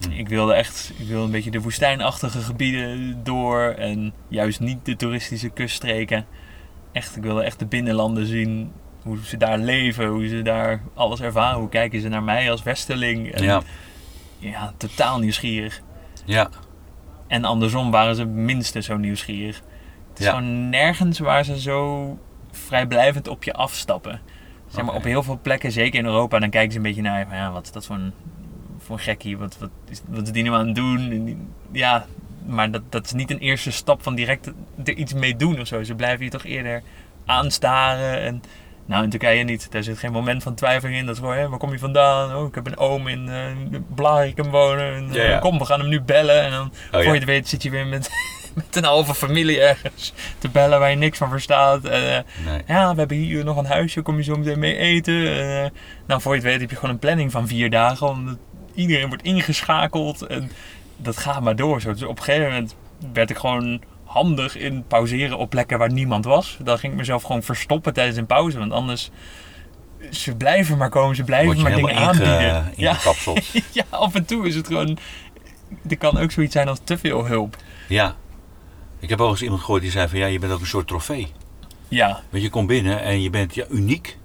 [0.00, 0.10] Hm.
[0.10, 4.96] ik wilde echt ik wilde een beetje de woestijnachtige gebieden door en juist niet de
[4.96, 6.26] toeristische kuststreken.
[6.92, 11.20] Echt, ik wilde echt de binnenlanden zien, hoe ze daar leven, hoe ze daar alles
[11.20, 13.32] ervaren, hoe kijken ze naar mij als westerling.
[13.32, 13.62] En, Ja.
[14.38, 15.80] Ja, totaal nieuwsgierig.
[16.24, 16.48] Ja.
[17.26, 19.56] En andersom waren ze minstens zo nieuwsgierig.
[20.08, 20.30] Het is Ja.
[20.30, 22.18] gewoon nergens waar ze zo
[22.50, 24.20] vrijblijvend op je afstappen.
[24.68, 27.18] Zeg maar, op heel veel plekken, zeker in Europa, dan kijken ze een beetje naar
[27.18, 28.12] je van ja, wat is dat voor een,
[28.78, 29.38] voor een gekkie?
[29.38, 31.50] Wat, wat, is, wat is die nou aan het doen?
[31.72, 32.06] Ja,
[32.46, 34.52] maar dat, dat is niet een eerste stap van direct
[34.84, 35.82] er iets mee doen of zo.
[35.82, 36.82] Ze blijven je toch eerder
[37.26, 38.20] aanstaren.
[38.22, 38.42] En,
[38.88, 39.72] nou, in Turkije niet.
[39.72, 41.06] Daar zit geen moment van twijfel in.
[41.06, 42.36] Dat is gewoon, hè, waar kom je vandaan?
[42.36, 44.94] Oh, ik heb een oom in uh, Blarikum wonen.
[44.94, 45.34] En, Ja, ja.
[45.34, 46.42] eh, kom, we gaan hem nu bellen.
[46.42, 47.08] En dan, Oh, voor ja.
[47.12, 48.10] je het weet, zit je weer met,
[48.54, 51.84] met een halve familie ergens te bellen waar je niks van verstaat.
[51.84, 52.62] En, eh, Nee.
[52.66, 55.36] ja, we hebben hier nog een huisje, kom je zo meteen mee eten.
[55.38, 55.70] En, eh,
[56.06, 58.08] nou, voor je het weet heb je gewoon een planning van vier dagen.
[58.08, 58.36] Omdat
[58.74, 60.50] iedereen wordt ingeschakeld en
[60.96, 61.80] dat gaat maar door.
[61.80, 61.92] Zo.
[61.92, 62.74] Dus op een gegeven moment
[63.12, 66.56] werd ik gewoon handig in pauzeren op plekken waar niemand was.
[66.60, 68.58] Dan ging ik mezelf gewoon verstoppen tijdens een pauze.
[68.58, 69.10] Want anders,
[70.10, 72.40] ze blijven maar komen, ze blijven maar dingen inge, aanbieden.
[72.40, 73.46] Ja, ingekapseld.
[73.72, 74.98] ja, af en toe is het gewoon...
[75.88, 77.56] Er kan ook zoiets zijn als te veel hulp.
[77.88, 78.16] Ja.
[78.98, 80.86] Ik heb ook eens iemand gehoord die zei van ja, je bent ook een soort
[80.86, 81.32] trofee.
[81.88, 84.18] Ja, Want je komt binnen en je bent ja, uniek.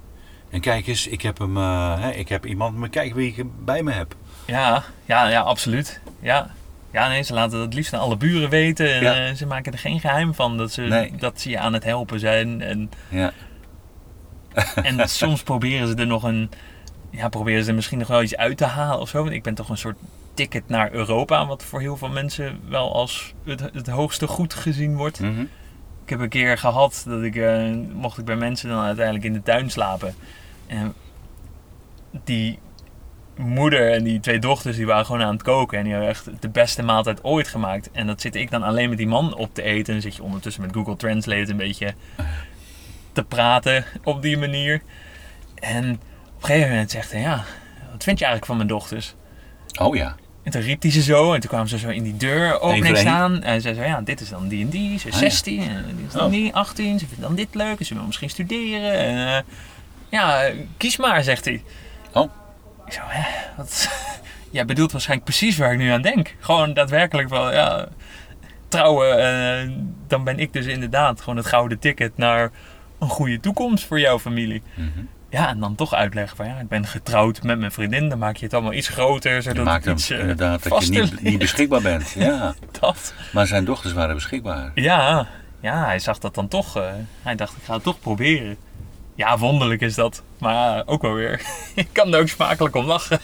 [0.49, 3.65] En kijk eens, ik heb, hem, eh, hè, ik heb iemand, maar kijk wie ik
[3.65, 4.15] bij me heb.
[4.45, 5.99] Ja, ja, ja, absoluut.
[6.19, 6.51] Ja.
[6.93, 8.93] Ja, nee, ze laten dat het liefst aan alle buren weten.
[8.93, 9.27] En, Ja.
[9.27, 11.13] eh, ze maken er geen geheim van dat ze, Nee.
[11.19, 12.61] dat ze je aan het helpen zijn.
[12.61, 13.31] En, Ja.
[14.83, 16.49] en soms proberen ze er nog een...
[17.09, 19.21] Ja, proberen ze er misschien nog wel iets uit te halen of zo.
[19.21, 19.97] Want ik ben toch een soort
[20.33, 21.45] ticket naar Europa.
[21.47, 25.19] Wat voor heel veel mensen wel als het, het hoogste goed gezien wordt.
[25.19, 25.41] Mhm.
[26.03, 29.33] Ik heb een keer gehad dat ik, eh, mocht ik bij mensen dan uiteindelijk in
[29.33, 30.15] de tuin slapen.
[30.67, 30.93] En
[32.23, 32.59] die
[33.37, 35.77] moeder en die twee dochters, die waren gewoon aan het koken.
[35.77, 37.89] En die hebben echt de beste maaltijd ooit gemaakt.
[37.91, 39.85] En dat zit ik dan alleen met die man op te eten.
[39.85, 41.93] En dan zit je ondertussen met Google Translate een beetje
[43.11, 44.81] te praten op die manier.
[45.55, 45.89] En
[46.35, 47.43] op een gegeven moment zegt hij, ja,
[47.91, 49.15] wat vind je eigenlijk van mijn dochters?
[49.79, 50.15] Oh ja.
[50.43, 52.97] En toen riep hij ze zo en toen kwamen ze zo in die deur opening
[52.97, 53.43] staan.
[53.43, 55.29] En zei zo, ja, dit is dan die en die, ze is Ah, ja.
[55.29, 56.31] 16, en dit is dan Oh.
[56.31, 58.93] die 18, ze vindt dan dit leuk, en ze wil misschien studeren.
[58.93, 59.41] En, eh,
[60.09, 61.63] ja, kies maar, zegt hij.
[62.13, 62.31] Oh.
[62.85, 63.89] Ik zo, hè, wat?
[64.51, 66.35] Jij bedoelt waarschijnlijk precies waar ik nu aan denk.
[66.39, 67.87] Gewoon daadwerkelijk wel, ja,
[68.67, 69.17] trouwen.
[69.19, 69.69] eh,
[70.07, 72.49] dan ben ik dus inderdaad gewoon het gouden ticket naar
[72.99, 74.61] een goede toekomst voor jouw familie.
[74.75, 74.87] Mhm.
[75.29, 78.09] Ja, en dan toch uitleggen van ja, ik ben getrouwd met mijn vriendin.
[78.09, 80.69] Dan maak je het allemaal iets groter, Je zodat maakt het hem iets eh, inderdaad
[80.69, 82.09] dat je niet, niet beschikbaar bent.
[82.17, 82.53] Ja.
[82.79, 83.13] Dat.
[83.31, 84.71] Maar zijn dochters waren beschikbaar.
[84.75, 85.27] Ja,
[85.59, 86.77] ja, hij zag dat dan toch.
[86.77, 86.83] eh,
[87.21, 88.57] hij dacht, ik ga het toch proberen.
[89.15, 90.23] Ja, wonderlijk is dat.
[90.37, 91.41] Maar ook wel weer.
[91.75, 93.19] ik kan er ook smakelijk om lachen.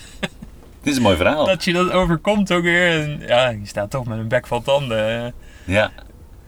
[0.82, 1.46] Dit is een mooi verhaal.
[1.46, 3.02] Dat je dat overkomt ook weer.
[3.02, 5.34] En ja, je staat toch met een bek vol tanden.
[5.66, 5.92] Ja.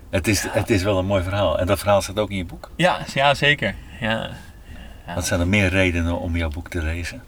[0.09, 1.59] Het is, het is wel een mooi verhaal.
[1.59, 2.69] En dat verhaal staat ook in je boek.
[2.75, 3.75] Ja, ja, zeker.
[3.99, 4.29] Ja.
[5.07, 5.15] Ja.
[5.15, 7.23] Wat zijn er meer redenen om jouw boek te lezen?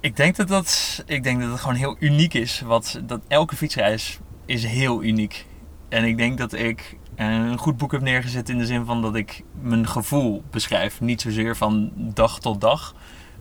[0.00, 2.60] Ik denk dat dat, ik denk dat het gewoon heel uniek is.
[2.60, 5.46] Wat, dat elke fietsreis is heel uniek.
[5.88, 9.14] En ik denk dat ik een goed boek heb neergezet in de zin van dat
[9.14, 11.00] ik mijn gevoel beschrijf.
[11.00, 12.94] Niet zozeer van dag tot dag,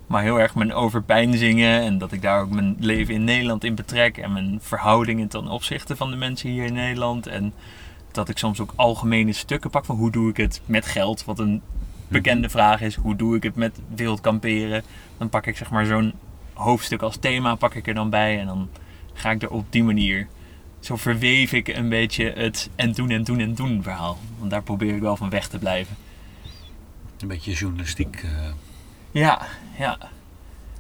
[0.07, 1.81] maar heel erg mijn overpeinzingen.
[1.81, 4.17] En dat ik daar ook mijn leven in Nederland in betrek.
[4.17, 7.27] En mijn verhoudingen ten opzichte van de mensen hier in Nederland.
[7.27, 7.53] En
[8.11, 11.25] dat ik soms ook algemene stukken pak van hoe doe ik het met geld.
[11.25, 11.61] Wat een
[12.07, 12.95] bekende vraag is.
[12.95, 14.83] Hoe doe ik het met wildkamperen?
[15.17, 16.13] Dan pak ik zeg maar zo'n
[16.53, 18.39] hoofdstuk als thema pak ik er dan bij.
[18.39, 18.69] En dan
[19.13, 20.27] ga ik er op die manier
[20.85, 24.17] zo verweef ik een beetje het en toen en toen en toen verhaal.
[24.37, 25.95] Want daar probeer ik wel van weg te blijven.
[27.19, 28.31] Een beetje journalistiek, uh,
[29.11, 29.41] Ja,
[29.77, 29.97] ja.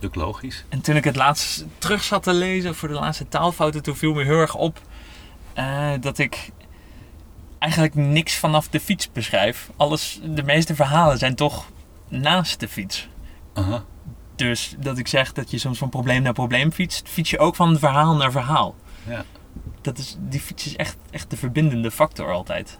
[0.03, 0.65] ook logisch.
[0.69, 4.13] En toen ik het laatst terug zat te lezen voor de laatste taalfouten, toen viel
[4.13, 4.81] me heel erg op
[5.53, 6.49] eh, dat ik
[7.59, 9.69] eigenlijk niks vanaf de fiets beschrijf.
[9.75, 11.69] Alles, de meeste verhalen zijn toch
[12.07, 13.07] naast de fiets.
[13.53, 13.83] Aha.
[14.35, 17.55] Dus dat ik zeg dat je soms van probleem naar probleem fietst, fiets je ook
[17.55, 18.75] van verhaal naar verhaal.
[19.07, 19.25] Ja.
[19.85, 22.77] Dat is, die fiets is echt, echt de verbindende factor altijd.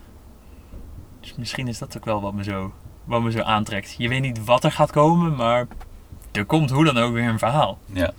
[1.20, 3.96] Dus misschien is dat ook wel wat me, zo, wat me zo aantrekt.
[3.98, 5.68] Je weet niet wat er gaat komen, maar
[6.32, 7.78] er komt hoe dan ook weer een verhaal.
[7.86, 8.14] Ja.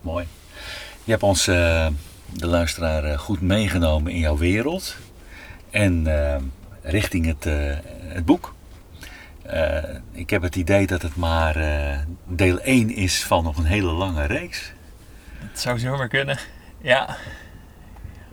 [0.00, 0.26] Mooi.
[1.04, 1.86] Je hebt ons, eh,
[2.26, 4.96] de luisteraar, eh, goed meegenomen in jouw wereld.
[5.70, 6.42] En eh,
[6.82, 7.44] richting het,
[8.08, 8.54] het boek.
[10.12, 11.56] Ik heb het idee dat het maar
[12.26, 14.72] deel 1 is van nog een hele lange reeks.
[15.38, 16.38] Het zou zomaar kunnen.
[16.80, 17.16] Ja,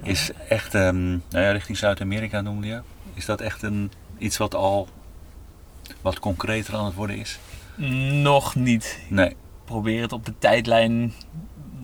[0.03, 2.81] Is echt, ehm, nou ja, richting Zuid-Amerika noemde je.
[3.13, 4.87] Is dat echt een, iets wat al
[6.01, 7.39] wat concreter aan het worden is?
[8.21, 8.99] nog niet.
[9.07, 9.29] Nee.
[9.29, 9.35] Ik
[9.65, 11.13] probeer het op de tijdlijn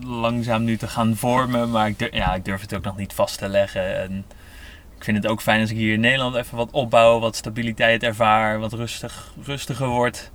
[0.00, 3.12] langzaam nu te gaan vormen, maar ik durf, ja, ik durf het ook nog niet
[3.12, 4.02] vast te leggen.
[4.02, 4.24] En
[4.96, 8.02] ik vind het ook fijn als ik hier in Nederland even wat opbouw, wat stabiliteit
[8.02, 10.30] ervaar, wat rustig, rustiger wordt.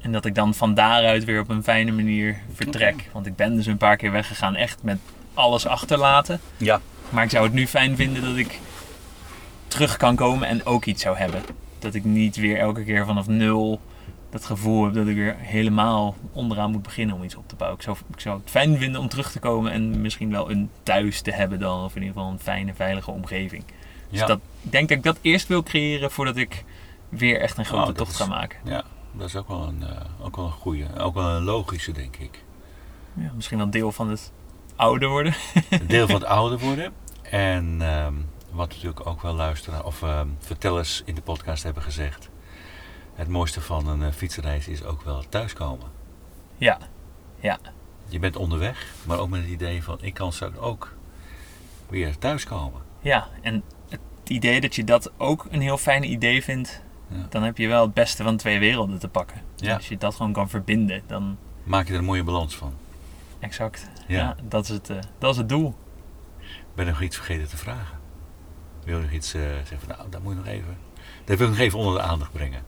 [0.00, 3.08] En dat ik dan van daaruit weer op een fijne manier vertrek.
[3.12, 4.98] Want ik ben dus een paar keer weggegaan echt met
[5.34, 6.40] alles achterlaten.
[6.56, 6.80] Ja.
[7.10, 8.58] Maar ik zou het nu fijn vinden dat ik
[9.68, 11.42] terug kan komen en ook iets zou hebben.
[11.78, 13.80] Dat ik niet weer elke keer vanaf nul
[14.30, 17.78] dat gevoel heb dat ik weer helemaal onderaan moet beginnen om iets op te bouwen.
[17.78, 20.70] Ik zou, ik zou het fijn vinden om terug te komen en misschien wel een
[20.82, 21.84] thuis te hebben dan.
[21.84, 23.64] Of in ieder geval een fijne, veilige omgeving.
[24.10, 24.26] Dus Ja.
[24.26, 26.64] dat, ik denk dat ik dat eerst wil creëren voordat ik
[27.08, 28.58] weer echt een grote Oh, tocht is- ga maken.
[28.64, 31.92] Ja, dat is ook wel een, eh, ook wel een goede, ook wel een logische,
[31.92, 32.42] denk ik.
[33.14, 34.32] Ja, misschien wel deel van het
[34.76, 35.34] ouder worden.
[35.70, 36.92] Een deel van het ouder worden.
[37.22, 38.14] En ehm,
[38.50, 42.28] wat natuurlijk ook wel luisteren of ehm, vertellers in de podcast hebben gezegd.
[43.14, 45.86] Het mooiste van een eh, fietsreis is ook wel thuiskomen.
[46.56, 46.78] Ja,
[47.40, 47.58] ja,
[48.08, 50.94] Je bent onderweg, maar ook met het idee van ik kan straks ook
[51.88, 52.80] weer thuiskomen.
[53.00, 53.28] ja.
[53.42, 54.00] En het
[54.32, 57.26] idee dat je dat ook een heel fijn idee vindt, Ja.
[57.28, 59.40] dan heb je wel het beste van twee werelden te pakken.
[59.56, 59.74] Ja.
[59.74, 62.74] Als je dat gewoon kan verbinden, dan Maak je er een mooie balans van.
[63.44, 63.88] Exact.
[64.06, 64.18] Ja.
[64.18, 65.74] Ja, dat, is het, eh, dat is het doel.
[66.74, 67.98] Ben je nog iets vergeten te vragen?
[68.84, 70.76] Wil je nog iets eh, zeggen van nou, dat moet je nog even.
[71.24, 72.62] Dat wil ik nog even onder de aandacht brengen.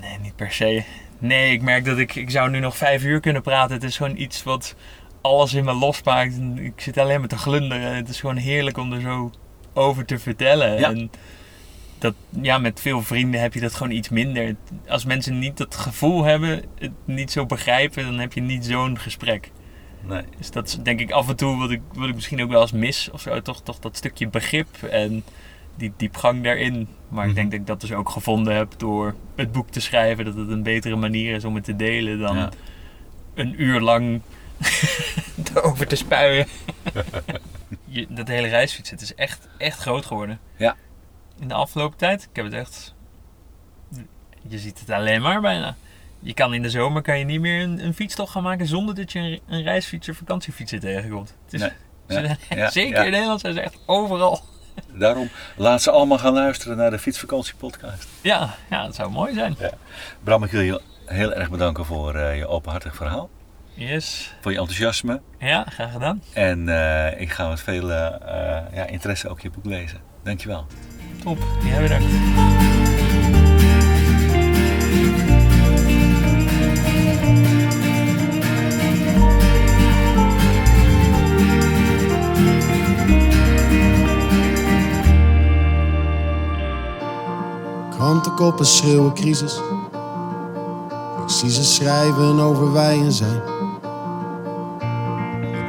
[0.00, 0.84] Nee, niet per se.
[1.18, 3.74] Nee, ik merk dat ik, ik zou nu nog vijf uur kunnen praten.
[3.74, 4.74] Het is gewoon iets wat
[5.20, 6.38] alles in me losmaakt.
[6.54, 7.96] Ik zit alleen maar te glunderen.
[7.96, 9.30] Het is gewoon heerlijk om er zo
[9.72, 10.78] over te vertellen.
[10.78, 10.90] Ja.
[10.90, 11.10] En
[11.98, 14.56] dat, ja, met veel vrienden heb je dat gewoon iets minder.
[14.88, 18.98] Als mensen niet dat gevoel hebben, het niet zo begrijpen, dan heb je niet zo'n
[18.98, 19.50] gesprek.
[20.06, 20.22] Nee.
[20.38, 22.60] Dus dat is denk ik af en toe wat ik, wat ik misschien ook wel
[22.60, 23.10] eens mis.
[23.10, 25.24] Of zo, toch, toch dat stukje begrip en
[25.76, 26.88] die diepgang daarin.
[27.08, 27.28] Maar Mhm.
[27.28, 30.24] ik denk dat ik dat dus ook gevonden heb door het boek te schrijven.
[30.24, 32.50] Dat het een betere manier is om het te delen dan Ja.
[33.34, 34.20] een uur lang
[35.54, 36.46] erover te spuien.
[37.84, 40.38] Je, dat hele reisfietsen, het is echt, echt groot geworden.
[40.56, 40.76] Ja.
[41.40, 42.22] In de afgelopen tijd.
[42.22, 42.94] Ik heb het echt...
[44.48, 45.76] Je ziet het alleen maar bijna.
[46.24, 48.94] Je kan in de zomer kan je niet meer een, een fietstocht gaan maken zonder
[48.94, 51.34] dat je een, een reisfietser, vakantiefietser tegenkomt.
[51.44, 51.70] Het is, Nee.
[52.08, 53.04] ze Ja, zijn- ja, zeker ja.
[53.04, 54.40] in Nederland zijn ze echt overal.
[54.92, 58.08] Daarom laat ze allemaal gaan luisteren naar de Fietsvakantie podcast.
[58.22, 59.56] Ja, ja, dat zou mooi zijn.
[60.22, 63.30] Bram, ik wil je heel erg bedanken voor eh, je openhartig verhaal.
[63.74, 64.34] Yes.
[64.40, 65.20] Voor je enthousiasme.
[65.38, 66.22] Ja, graag gedaan.
[66.32, 70.00] En eh, ik ga met veel eh, ja, interesse ook je boek lezen.
[70.22, 70.66] Dankjewel.
[71.22, 71.38] Top.
[71.64, 72.12] Ja, bedankt.
[88.24, 89.60] Krantenkoppen schreeuwen crisis.
[91.22, 93.42] Ik zie ze schrijven over wij en zij.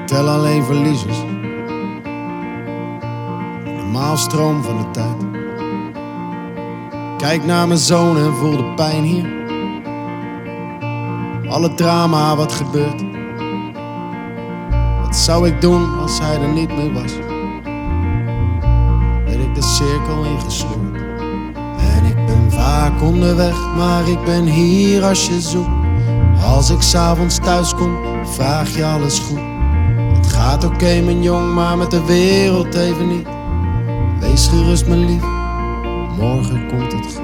[0.02, 1.20] Ik tel alleen verliezers.
[3.64, 5.26] In de maalstroom van de tijd.
[7.18, 9.34] Kijk naar mijn zoon en voel de pijn hier.
[11.50, 13.04] Alle drama wat gebeurt.
[15.02, 17.14] Wat zou ik doen als hij er niet meer was?
[19.26, 20.75] Werd ik de cirkel ingesleurd.
[22.86, 25.70] Vaak onderweg, maar ik ben hier als je zoekt.
[26.44, 29.40] Als ik s'avonds thuis kom, vraag je alles goed.
[30.14, 33.28] Het gaat oké, mijn jong, maar met de wereld even niet.
[34.20, 35.24] Wees gerust, mijn lief,
[36.18, 37.24] morgen komt het goed.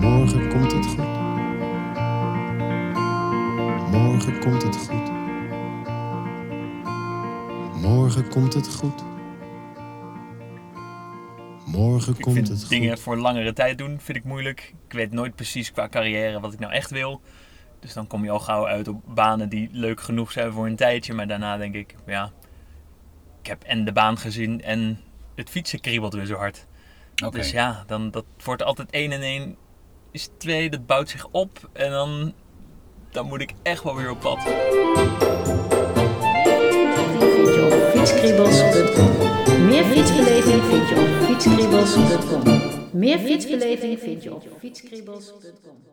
[0.00, 1.06] Morgen komt het goed.
[3.90, 5.10] Morgen komt het goed.
[7.82, 9.17] Morgen komt het goed.
[12.16, 13.00] Ik komt vind het dingen goed.
[13.00, 14.74] voor langere tijd doen vind ik moeilijk.
[14.86, 17.20] Ik weet nooit precies qua carrière wat ik nou echt wil.
[17.80, 20.76] Dus dan kom je al gauw uit op banen die leuk genoeg zijn voor een
[20.76, 21.14] tijdje.
[21.14, 22.32] Maar daarna denk ik, ja,
[23.40, 25.00] ik heb en de baan gezien en
[25.34, 26.66] het fietsen kriebelt weer zo hard.
[27.30, 29.56] Dus ja, dan, dat wordt altijd 1 en 1
[30.10, 30.70] is 2.
[30.70, 32.34] Dat bouwt zich op en dan,
[33.10, 34.38] dan moet ik echt wel weer op pad.
[37.92, 39.47] fietskriebels.com.
[39.66, 42.42] Meer fietsbeleving vind je op fietskriebels.com.
[42.92, 45.87] Meer fietsbeleving vind je op fietskriebels.com.